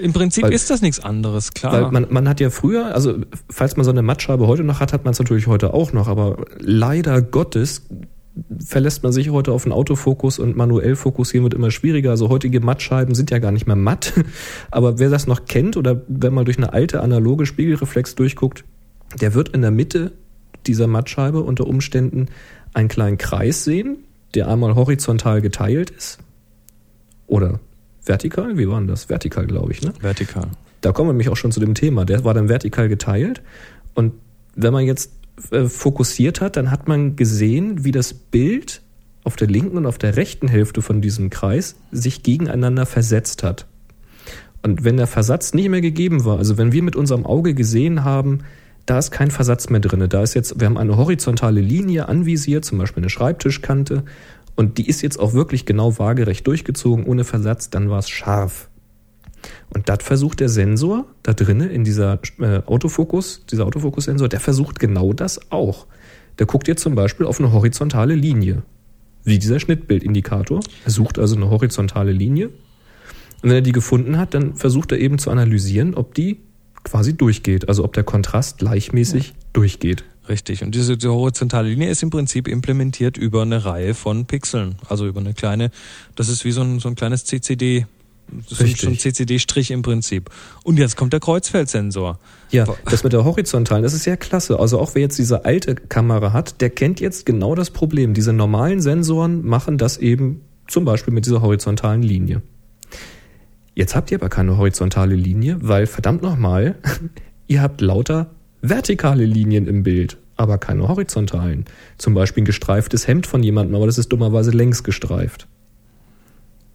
[0.00, 1.72] Im Prinzip Weil- ist das nichts anderes, klar.
[1.72, 4.92] Weil man, man hat ja früher, also falls man so eine Mattscheibe heute noch hat,
[4.92, 7.86] hat man es natürlich heute auch noch, aber leider Gottes
[8.64, 12.10] verlässt man sich heute auf den Autofokus und manuell fokussieren wird immer schwieriger.
[12.10, 14.12] Also heutige Mattscheiben sind ja gar nicht mehr matt.
[14.70, 18.64] Aber wer das noch kennt oder wenn man durch eine alte analoge Spiegelreflex durchguckt,
[19.20, 20.12] der wird in der Mitte
[20.66, 22.26] dieser Mattscheibe unter Umständen
[22.74, 23.98] einen kleinen Kreis sehen,
[24.34, 26.18] der einmal horizontal geteilt ist.
[27.26, 27.60] Oder
[28.04, 29.08] vertikal, wie war denn das?
[29.08, 29.92] Vertikal, glaube ich, ne?
[30.00, 30.48] Vertikal.
[30.80, 32.04] Da kommen wir nämlich auch schon zu dem Thema.
[32.04, 33.42] Der war dann vertikal geteilt.
[33.94, 34.14] Und
[34.54, 35.12] wenn man jetzt
[35.50, 38.82] äh, fokussiert hat, dann hat man gesehen, wie das Bild
[39.24, 43.66] auf der linken und auf der rechten Hälfte von diesem Kreis sich gegeneinander versetzt hat.
[44.62, 48.04] Und wenn der Versatz nicht mehr gegeben war, also wenn wir mit unserem Auge gesehen
[48.04, 48.40] haben,
[48.90, 50.04] da ist kein Versatz mehr drin.
[50.08, 54.02] Da ist jetzt, wir haben eine horizontale Linie anvisiert, zum Beispiel eine Schreibtischkante,
[54.56, 58.68] und die ist jetzt auch wirklich genau waagerecht durchgezogen, ohne Versatz, dann war es scharf.
[59.72, 64.80] Und das versucht der Sensor da drinnen in dieser äh, Autofokus, dieser Autofokussensor, der versucht
[64.80, 65.86] genau das auch.
[66.40, 68.64] Der guckt jetzt zum Beispiel auf eine horizontale Linie,
[69.22, 70.60] wie dieser Schnittbildindikator.
[70.84, 72.48] Er sucht also eine horizontale Linie.
[72.48, 76.40] Und wenn er die gefunden hat, dann versucht er eben zu analysieren, ob die
[76.84, 80.04] quasi durchgeht, also ob der Kontrast gleichmäßig durchgeht.
[80.28, 80.62] Richtig.
[80.62, 84.76] Und diese, diese horizontale Linie ist im Prinzip implementiert über eine Reihe von Pixeln.
[84.88, 85.70] Also über eine kleine,
[86.14, 87.86] das ist wie so ein, so ein kleines CCD.
[88.46, 88.80] So ein, Richtig.
[88.80, 90.30] so ein CCD-Strich im Prinzip.
[90.62, 92.20] Und jetzt kommt der Kreuzfeldsensor.
[92.52, 94.60] Ja, das mit der horizontalen, das ist ja klasse.
[94.60, 98.14] Also auch wer jetzt diese alte Kamera hat, der kennt jetzt genau das Problem.
[98.14, 102.40] Diese normalen Sensoren machen das eben zum Beispiel mit dieser horizontalen Linie.
[103.80, 106.74] Jetzt habt ihr aber keine horizontale Linie, weil verdammt nochmal,
[107.46, 108.26] ihr habt lauter
[108.60, 111.64] vertikale Linien im Bild, aber keine horizontalen.
[111.96, 115.48] Zum Beispiel ein gestreiftes Hemd von jemandem, aber das ist dummerweise längs gestreift.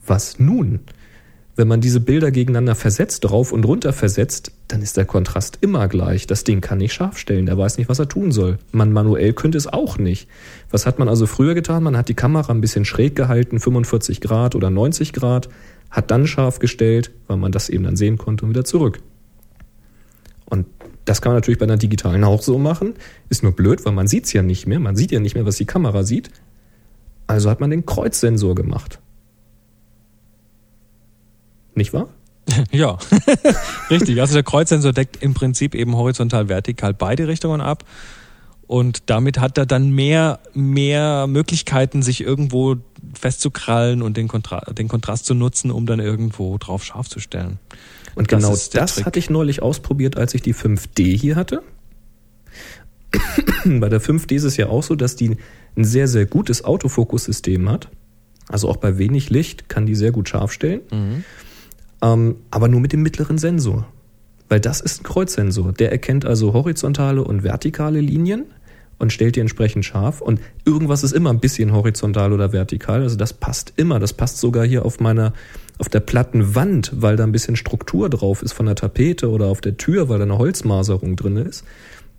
[0.03, 0.79] Was nun?
[1.55, 5.87] Wenn man diese Bilder gegeneinander versetzt, rauf und runter versetzt, dann ist der Kontrast immer
[5.87, 6.25] gleich.
[6.25, 7.45] Das Ding kann nicht scharf stellen.
[7.45, 8.57] Der weiß nicht, was er tun soll.
[8.71, 10.27] Man manuell könnte es auch nicht.
[10.71, 11.83] Was hat man also früher getan?
[11.83, 15.49] Man hat die Kamera ein bisschen schräg gehalten, 45 Grad oder 90 Grad,
[15.95, 18.99] hat dann scharf gestellt, weil man das eben dann sehen konnte und wieder zurück.
[20.43, 20.67] Und
[21.05, 22.95] das kann man natürlich bei einer digitalen auch so machen.
[23.29, 24.79] Ist nur blöd, weil man sieht es ja nicht mehr.
[24.79, 26.29] Man sieht ja nicht mehr, was die Kamera sieht.
[27.27, 28.99] Also hat man den Kreuzsensor gemacht.
[31.75, 32.09] Nicht wahr?
[32.71, 32.99] Ja,
[33.89, 34.21] richtig.
[34.21, 37.85] Also der Kreuzsensor deckt im Prinzip eben horizontal, vertikal beide Richtungen ab.
[38.67, 42.75] Und damit hat er dann mehr, mehr Möglichkeiten, sich irgendwo
[43.19, 47.59] festzukrallen und den, Kontra den Kontrast zu nutzen, um dann irgendwo drauf scharf zu stellen.
[48.15, 49.05] Und Das genau das Trick.
[49.05, 51.61] hatte ich neulich ausprobiert, als ich die 5D hier hatte.
[53.65, 55.37] bei der 5D ist es ja auch so, dass die
[55.75, 57.89] ein sehr, sehr gutes Autofokussystem hat.
[58.47, 60.81] Also auch bei wenig Licht kann die sehr gut scharf stellen.
[62.01, 63.87] Ähm, aber nur mit dem mittleren Sensor.
[64.47, 65.73] Weil das ist ein Kreuzsensor.
[65.73, 68.45] Der erkennt also horizontale und vertikale Linien
[68.97, 70.21] und stellt die entsprechend scharf.
[70.21, 73.01] Und irgendwas ist immer ein bisschen horizontal oder vertikal.
[73.01, 73.99] Also das passt immer.
[73.99, 75.33] Das passt sogar hier auf meiner,
[75.77, 79.47] auf der platten Wand, weil da ein bisschen Struktur drauf ist von der Tapete oder
[79.47, 81.63] auf der Tür, weil da eine Holzmaserung drin ist.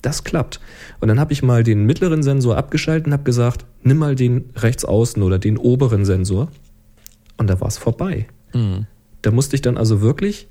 [0.02, 0.60] Das klappt.
[1.00, 4.50] Und dann habe ich mal den mittleren Sensor abgeschaltet und habe gesagt, nimm mal den
[4.56, 6.48] rechts außen oder den oberen Sensor.
[7.38, 8.26] Und da war es vorbei.
[8.52, 8.86] Mhm.
[9.22, 10.48] Da musste ich dann also wirklich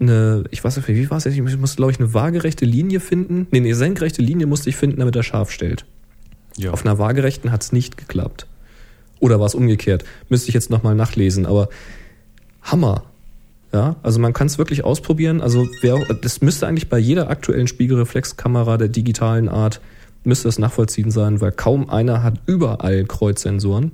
[0.00, 1.36] eine, ich weiß nicht, wie war es jetzt?
[1.36, 3.46] Ich musste, glaube ich, eine waagerechte Linie finden.
[3.50, 5.84] Nee, eine senkrechte Linie musste ich finden, damit er scharf stellt.
[6.56, 6.70] Ja.
[6.72, 8.46] Auf einer waagerechten hat es nicht geklappt.
[9.20, 10.04] Oder war es umgekehrt?
[10.28, 11.68] Müsste ich jetzt nochmal nachlesen, aber
[12.62, 13.04] Hammer.
[13.72, 15.40] Ja, also man kann es wirklich ausprobieren.
[15.40, 19.80] Also wer, das müsste eigentlich bei jeder aktuellen Spiegelreflexkamera der digitalen Art
[20.24, 23.92] müsste das nachvollziehen sein, weil kaum einer hat überall Kreuzsensoren.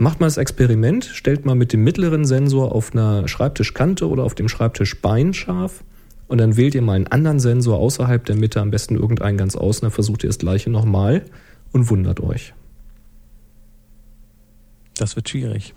[0.00, 4.36] Macht mal das Experiment, stellt mal mit dem mittleren Sensor auf einer Schreibtischkante oder auf
[4.36, 5.82] dem Schreibtischbein scharf
[6.28, 9.56] und dann wählt ihr mal einen anderen Sensor außerhalb der Mitte, am besten irgendeinen ganz
[9.56, 11.24] außen, dann versucht ihr das gleiche nochmal
[11.72, 12.54] und wundert euch.
[14.96, 15.74] Das wird schwierig.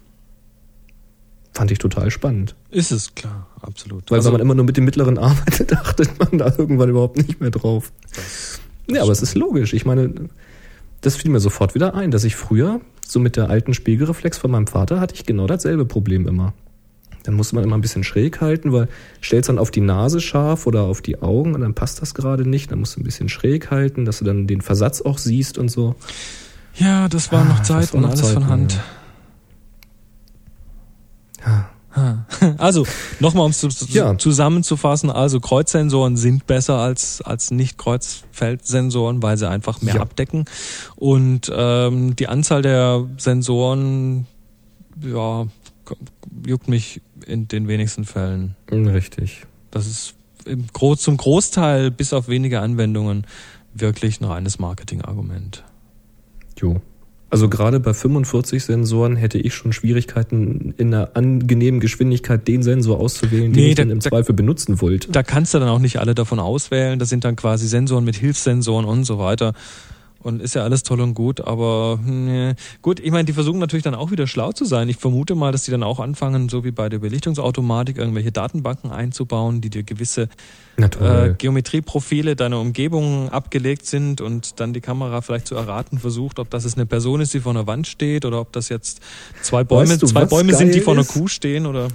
[1.54, 2.56] Fand ich total spannend.
[2.70, 4.10] Ist es, klar, absolut.
[4.10, 7.18] Weil Also, wenn man immer nur mit dem mittleren arbeitet, achtet man da irgendwann überhaupt
[7.18, 7.92] nicht mehr drauf.
[8.88, 9.74] ja, aber es ist logisch.
[9.74, 10.30] Ich meine,
[11.02, 14.52] das fiel mir sofort wieder ein, dass ich früher, so mit der alten Spiegelreflex von
[14.52, 16.54] meinem Vater, hatte ich genau dasselbe Problem immer.
[17.24, 18.88] Dann musste man immer ein bisschen schräg halten, weil
[19.24, 22.50] stellst dann auf die Nase scharf oder auf die Augen und dann passt das gerade
[22.50, 22.72] nicht.
[22.72, 25.70] Dann musst du ein bisschen schräg halten, dass du dann den Versatz auch siehst und
[25.70, 25.96] so.
[26.76, 28.74] ja, das waren noch Ah, das Zeiten, noch alles Zeiten, von Hand.
[28.74, 28.80] Ja.
[32.58, 32.86] Also,
[33.20, 34.18] nochmal, um es zu, Ja.
[34.18, 40.02] zusammenzufassen, also Kreuzsensoren sind besser als, als Nicht-Kreuzfeldsensoren, weil sie einfach mehr Ja.
[40.02, 40.46] abdecken.
[40.96, 44.26] Und ähm, die Anzahl der Sensoren,
[45.02, 45.48] ja,
[46.46, 48.56] juckt mich in den wenigsten Fällen.
[48.72, 49.46] Richtig.
[49.72, 53.26] Das ist im Gro zum Großteil, bis auf wenige Anwendungen,
[53.74, 55.64] wirklich ein reines Marketingargument.
[56.58, 56.82] Jo.
[57.32, 63.00] Also gerade bei 45 Sensoren hätte ich schon Schwierigkeiten, in einer angenehmen Geschwindigkeit den Sensor
[63.00, 65.10] auszuwählen, den Nee, ich da- dann im da- Zweifel benutzen wollte.
[65.12, 67.00] Da kannst du dann auch nicht alle davon auswählen.
[67.00, 69.54] Das sind dann quasi Sensoren mit Hilfssensoren und so weiter.
[70.24, 72.54] Und ist ja alles toll und gut, aber nee.
[72.82, 74.88] gut, ich meine, die versuchen natürlich dann auch wieder schlau zu sein.
[74.88, 78.92] Ich vermute mal, dass die dann auch anfangen, so wie bei der Belichtungsautomatik, irgendwelche Datenbanken
[78.92, 80.30] einzubauen, die dir gewisse
[80.78, 81.34] äh.
[81.38, 86.66] Geometrieprofile deiner Umgebung abgelegt sind und dann die Kamera vielleicht zu erraten versucht, ob das
[86.66, 89.02] jetzt eine Person ist, die vor einer Wand steht oder ob das jetzt
[89.42, 91.14] zwei Bäume, Weißt du, zwei Bäume sind, die vor einer ist?
[91.14, 91.88] Kuh stehen oder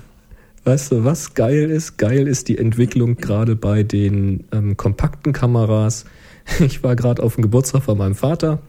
[0.64, 1.96] Weißt du, was geil ist?
[1.96, 6.06] Geil ist die Entwicklung gerade bei den ähm, kompakten Kameras.
[6.60, 8.60] Ich war gerade auf dem Geburtstag von meinem Vater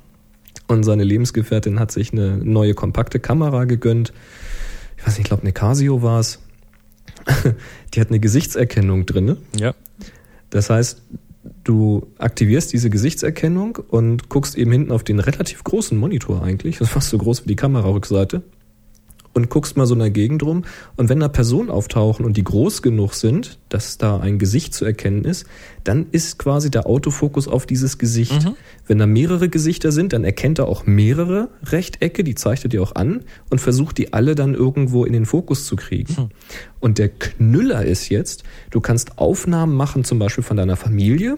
[0.67, 4.13] Und seine Lebensgefährtin hat sich eine neue kompakte Kamera gegönnt.
[4.97, 6.39] Ich weiß nicht, ich glaube, eine Casio war es.
[7.93, 9.37] Die hat eine Gesichtserkennung drinne.
[9.57, 9.75] Ja.
[10.49, 11.01] Das heißt,
[11.63, 16.87] du aktivierst diese Gesichtserkennung und guckst eben hinten auf den relativ großen Monitor eigentlich, das
[16.87, 18.43] ist fast so groß wie die Kamerarückseite,
[19.37, 20.63] und guckst mal so in der Gegend rum.
[20.95, 24.83] Und wenn da Personen auftauchen und die groß genug sind, dass da ein Gesicht zu
[24.83, 25.45] erkennen ist,
[25.83, 28.43] dann ist quasi der Autofokus auf dieses Gesicht.
[28.43, 28.55] Mhm.
[28.87, 32.95] Wenn da mehrere Gesichter sind, dann erkennt er auch mehrere Rechtecke, die zeichnet ihr auch
[32.95, 36.17] an und versucht die alle dann irgendwo in den Fokus zu kriegen.
[36.17, 36.29] Hm.
[36.79, 41.37] Und der Knüller ist jetzt, du kannst Aufnahmen machen, zum Beispiel von deiner Familie,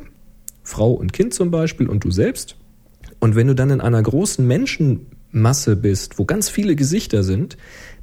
[0.63, 2.55] Frau und Kind zum Beispiel und du selbst.
[3.19, 4.47] Und wenn du dann in einer großen
[5.31, 7.57] Menschenmasse bist, wo ganz viele Gesichter sind,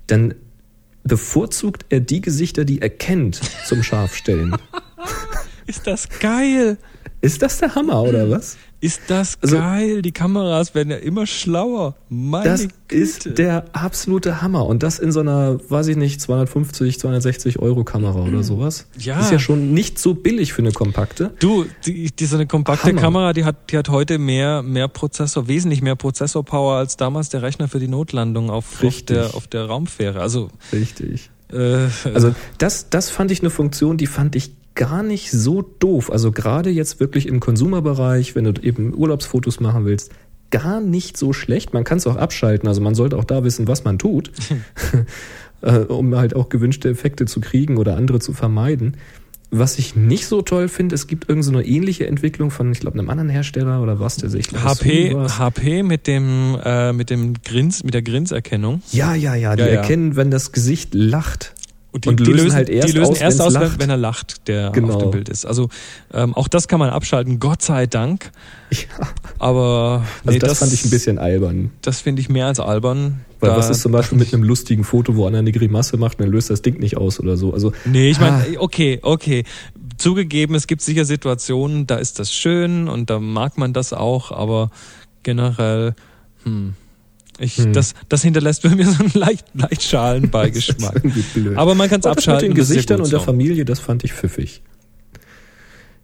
[0.06, 0.34] dann
[1.04, 4.56] bevorzugt er die Gesichter, die er kennt, zum Scharfstellen.
[5.66, 6.78] Ist das geil?
[7.20, 8.56] Ist das der Hammer oder was?
[8.80, 10.02] Ist das Also- geil?
[10.02, 11.94] Die Kameras werden ja immer schlauer.
[12.10, 12.74] Meine Das Güte.
[12.94, 14.66] ist der absolute Hammer.
[14.66, 18.86] Und das in so einer, weiß ich nicht, 250, 260 Euro Kamera oder sowas.
[18.98, 19.18] Ja.
[19.20, 21.32] Ist ja schon nicht so billig für eine kompakte.
[21.38, 23.00] Du, die, die so eine kompakte Hammer.
[23.00, 27.42] Kamera, die hat, die hat heute mehr, mehr Prozessor, wesentlich mehr Prozessorpower als damals der
[27.42, 30.20] Rechner für die Notlandung auf, auf, der, auf der Raumfähre.
[30.20, 31.30] Also, Richtig.
[31.50, 36.12] äh, Also das, das fand ich eine Funktion, die fand ich gar nicht so doof.
[36.12, 40.12] Also gerade jetzt wirklich im Konsumerbereich, wenn du eben Urlaubsfotos machen willst,
[40.50, 41.74] gar nicht so schlecht.
[41.74, 42.68] Man kann es auch abschalten.
[42.68, 44.30] Also man sollte auch da wissen, was man tut,
[45.62, 48.96] äh, um halt auch gewünschte Effekte zu kriegen oder andere zu vermeiden.
[49.52, 52.80] Was ich nicht so toll finde, es gibt irgendeine so eine ähnliche Entwicklung von, ich
[52.80, 54.48] glaube, einem anderen Hersteller oder was der sich.
[54.48, 58.82] HP, HP mit dem, äh, mit dem Grins, mit der Grinserkennung.
[58.90, 59.74] Ja, ja, ja, die Ja, ja.
[59.74, 61.54] erkennen, wenn das Gesicht lacht.
[62.04, 64.70] Und Und lösen halt erst die lösen aus, erst aus, wenn, wenn er lacht, der
[64.70, 64.94] Genau.
[64.94, 65.46] auf dem Bild ist.
[65.46, 65.68] Also
[66.12, 68.30] ähm, auch das kann man abschalten, Gott sei Dank.
[68.70, 68.78] Ja.
[69.38, 71.70] Aber Also nee, das, fand ich ein bisschen albern.
[71.82, 73.20] Das finde ich mehr als albern.
[73.40, 76.18] Weil Da- was ist zum Beispiel mit einem lustigen Foto, wo einer eine Grimasse macht
[76.18, 77.52] und dann löst das Ding nicht aus oder so.
[77.54, 78.60] Also Nee, ich meine, Ah.
[78.60, 79.44] okay, okay.
[79.98, 84.30] Zugegeben, es gibt sicher Situationen, da ist das schön und da mag man das auch,
[84.30, 84.70] aber
[85.22, 85.94] generell,
[86.44, 86.74] hm,
[87.38, 87.72] ich, Hm.
[87.72, 91.56] das, das hinterlässt bei mir so einen leicht, leicht irgendwie blöd.
[91.56, 92.48] Aber man kann es das mit abschalten.
[92.50, 93.20] den Gesichtern und der.
[93.20, 94.62] Familie, das fand ich pfiffig.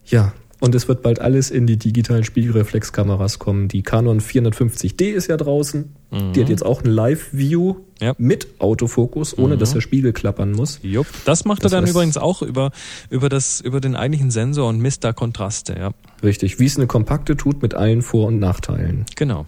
[0.04, 3.68] Ja, und es wird bald alles in die digitalen Spiegelreflexkameras kommen.
[3.68, 5.90] Die Canon 450D ist ja draußen.
[6.10, 6.32] Mhm.
[6.34, 8.14] Die hat jetzt auch ein Live-View Ja.
[8.18, 9.58] mit Autofokus, ohne Mhm.
[9.58, 10.78] dass der Spiegel klappern muss.
[10.82, 11.06] Jupp.
[11.24, 12.70] Das macht Das er dann übrigens auch über,
[13.10, 15.90] über, das, über den eigentlichen Sensor und misst da Kontraste, ja.
[16.22, 19.04] Richtig, wie es eine kompakte tut mit allen Vor- und Nachteilen.
[19.16, 19.46] Genau.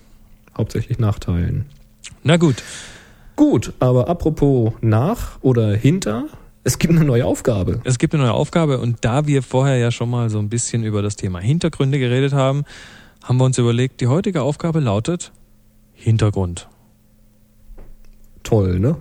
[0.56, 1.66] Hauptsächlich Nachteilen.
[2.26, 2.62] Na gut.
[3.36, 6.24] Gut, aber apropos nach oder hinter,
[6.62, 7.80] es gibt eine neue Aufgabe.
[7.84, 10.84] Es gibt eine neue Aufgabe und da wir vorher ja schon mal so ein bisschen
[10.84, 12.64] über das Thema Hintergründe geredet haben,
[13.22, 15.32] haben wir uns überlegt, die heutige Aufgabe lautet
[15.92, 16.68] Hintergrund.
[18.42, 18.96] Toll, ne?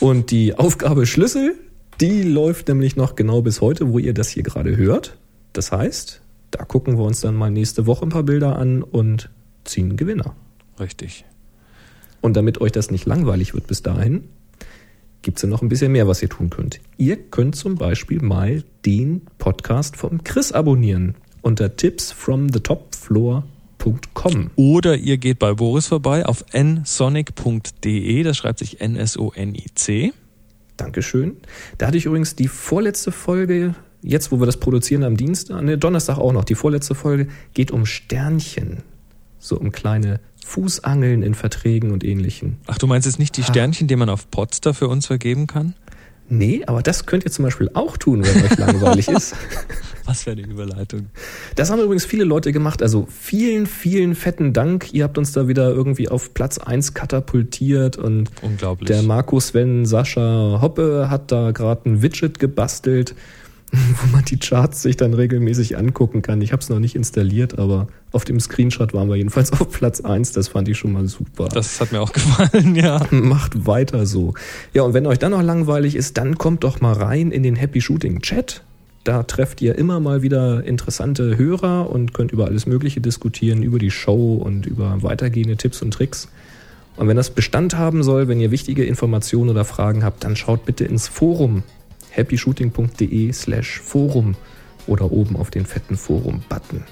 [0.00, 1.56] Und die Aufgabe Schlüssel,
[2.00, 5.18] die läuft nämlich noch genau bis heute, wo ihr das hier gerade hört.
[5.52, 9.28] Das heißt, da gucken wir uns dann mal nächste Woche ein paar Bilder an und
[9.64, 10.34] ziehen Gewinner.
[10.78, 11.26] Richtig.
[12.20, 14.24] Und damit euch das nicht langweilig wird bis dahin,
[15.22, 16.80] gibt's ja noch ein bisschen mehr, was ihr tun könnt.
[16.96, 24.50] Ihr könnt zum Beispiel mal den Podcast vom Chris abonnieren unter tipsfromthetopfloor.com.
[24.56, 30.12] Oder ihr geht bei Boris vorbei auf nsonic.de, das schreibt sich N-S-O-N-I-C.
[30.76, 31.36] Dankeschön.
[31.78, 35.78] Da hatte ich übrigens die vorletzte Folge, jetzt wo wir das produzieren am Dienstag, ne,
[35.78, 38.82] Donnerstag auch noch, die vorletzte Folge geht um Sternchen.
[39.38, 42.58] So um kleine Fußangeln in Verträgen und ähnlichen.
[42.66, 43.46] Ach, du meinst jetzt nicht die Ah.
[43.46, 45.74] Sternchen, die man auf Potsdam für uns vergeben kann?
[46.32, 49.34] Nee, aber das könnt ihr zum Beispiel auch tun, wenn euch langweilig ist.
[50.04, 51.06] Was für eine Überleitung.
[51.56, 52.82] Das haben übrigens viele Leute gemacht.
[52.82, 54.92] Also vielen, vielen fetten Dank.
[54.92, 58.86] Ihr habt uns da wieder irgendwie auf Platz 1 katapultiert und Unglaublich.
[58.86, 63.16] der Markus Sven Sascha Hoppe hat da gerade ein Widget gebastelt,
[63.72, 66.42] wo man die Charts sich dann regelmäßig angucken kann.
[66.42, 70.00] Ich habe es noch nicht installiert, aber auf dem Screenshot waren wir jedenfalls auf Platz
[70.00, 70.32] 1.
[70.32, 71.48] Das fand ich schon mal super.
[71.48, 73.06] das hat mir auch gefallen, ja.
[73.10, 74.34] Macht weiter so.
[74.74, 77.56] Ja, und wenn euch dann noch langweilig ist, dann kommt doch mal rein in den
[77.56, 78.62] Happy Shooting Chat.
[79.04, 83.78] Da trefft ihr immer mal wieder interessante Hörer und könnt über alles Mögliche diskutieren, über
[83.78, 86.28] die Show und über weitergehende Tipps und Tricks.
[86.96, 90.66] Und wenn das Bestand haben soll, wenn ihr wichtige Informationen oder Fragen habt, dann schaut
[90.66, 91.62] bitte ins Forum
[92.14, 94.34] happyshooting.de slash Forum
[94.86, 96.84] oder oben auf den fetten Forum-Button.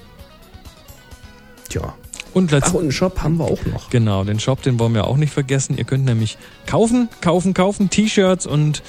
[1.69, 1.93] Tja.
[2.33, 3.89] Und Ach, und einen Shop haben wir auch noch.
[3.89, 5.77] genau, den Shop, den wollen wir auch nicht vergessen.
[5.77, 6.37] Ihr könnt nämlich
[6.67, 8.83] kaufen, kaufen, kaufen, T-Shirts und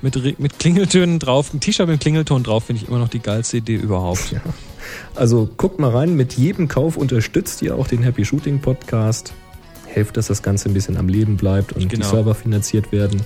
[0.00, 1.52] mit, mit Klingeltönen drauf.
[1.52, 4.30] Ein T-Shirt mit Klingelton drauf finde ich immer noch die geilste Idee überhaupt.
[4.30, 4.40] Ja.
[5.16, 9.32] Also guckt mal rein, mit jedem Kauf unterstützt ihr auch den Happy Shooting Podcast.
[9.86, 12.04] Helft, dass das Ganze ein bisschen am Leben bleibt und Genau.
[12.04, 13.22] die Server finanziert werden.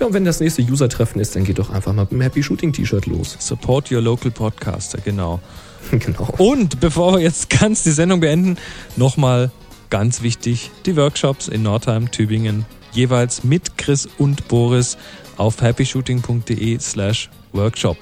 [0.00, 2.42] Ja, und wenn das nächste User-Treffen ist, dann geht doch einfach mal mit dem Happy
[2.42, 3.36] Shooting T-Shirt los.
[3.38, 5.40] Support your local podcaster, genau.
[5.90, 6.28] genau.
[6.38, 8.56] Und bevor wir jetzt ganz die Sendung beenden,
[8.96, 9.50] nochmal
[9.90, 14.96] ganz wichtig, die Workshops in Nordheim, Tübingen, jeweils mit Chris und Boris
[15.36, 17.96] auf happyshooting.de slash workshop.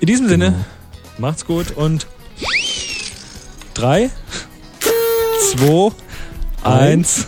[0.00, 0.64] In diesem Sinne,
[1.18, 2.06] macht's gut und
[3.74, 4.10] drei,
[5.52, 5.92] zwei,
[6.62, 7.26] eins,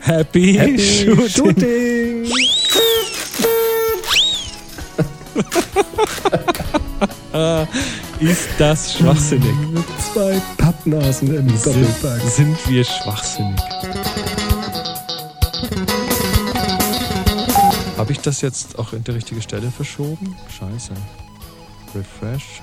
[0.00, 1.28] happy, Happy Shooting.
[1.28, 2.53] Shooting!
[8.20, 9.54] Ist das schwachsinnig?
[10.12, 12.20] Zwei Pappnasen im Doppelpack.
[12.22, 13.60] Sind wir schwachsinnig?
[17.96, 20.36] Habe ich das jetzt auch in die richtige Stelle verschoben?
[20.48, 20.92] Scheiße.
[21.94, 22.60] Refresh.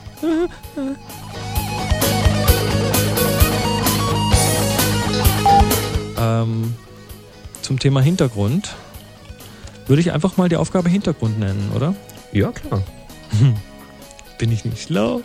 [6.17, 6.75] ähm,
[7.61, 8.75] zum Thema Hintergrund
[9.87, 11.95] würde ich einfach mal die Aufgabe Hintergrund nennen, oder?
[12.31, 12.81] Ja, klar.
[14.37, 15.21] Bin ich nicht schlau?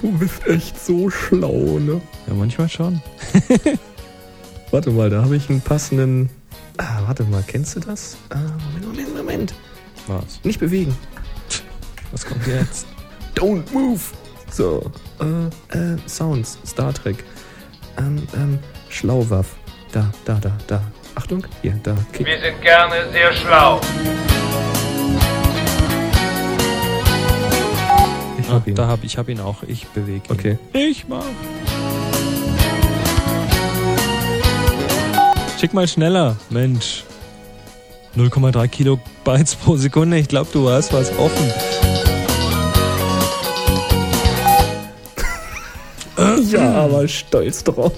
[0.00, 2.00] Du bist echt so schlau, ne?
[2.26, 3.02] Ja, manchmal schon.
[4.70, 6.30] Warte mal, da habe ich einen passenden.
[6.78, 8.16] Ah, warte mal, kennst du das?
[8.30, 8.38] Ah,
[8.72, 9.54] Moment, Moment, Moment.
[10.06, 10.40] Was?
[10.44, 10.96] Nicht bewegen.
[12.12, 12.86] Was kommt jetzt?
[13.34, 14.00] Don't move.
[14.50, 14.90] So.
[15.20, 17.22] Äh, äh, Sounds, Star Trek.
[17.98, 18.58] Ähm, ähm,
[18.88, 19.56] Schlauwaff.
[19.92, 20.82] Da, da, da, da.
[21.20, 21.94] Achtung, hier, da.
[22.14, 22.26] Kick.
[22.26, 23.78] Wir sind gerne sehr schlau.
[28.38, 28.74] Ich Ah, hab ihn.
[28.74, 29.62] da hab ich hab ihn auch.
[29.66, 30.32] Ich bewege ihn.
[30.32, 30.58] Okay.
[30.72, 31.22] Ich mach.
[35.60, 37.04] Schick mal schneller, Mensch.
[38.16, 40.16] 0,3 Kilobytes pro Sekunde.
[40.18, 41.52] Ich glaube, du hast was offen.
[46.50, 47.92] Ja, aber stolz drauf.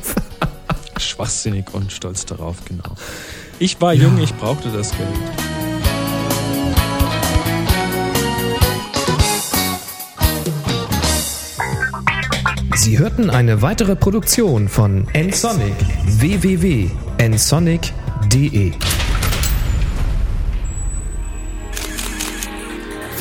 [1.05, 2.97] Schwachsinnig und stolz darauf, genau.
[3.59, 5.09] Ich war jung, ich brauchte das Geld.
[12.75, 15.77] Sie hörten eine weitere Produktion von nsonic
[16.07, 18.73] www.nsonic.de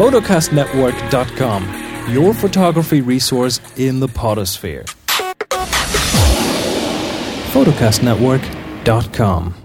[0.02, 1.64] photocastnetwork.com,
[2.10, 4.84] your photography resource in the potosphere.
[7.62, 9.61] photocastnetwork.com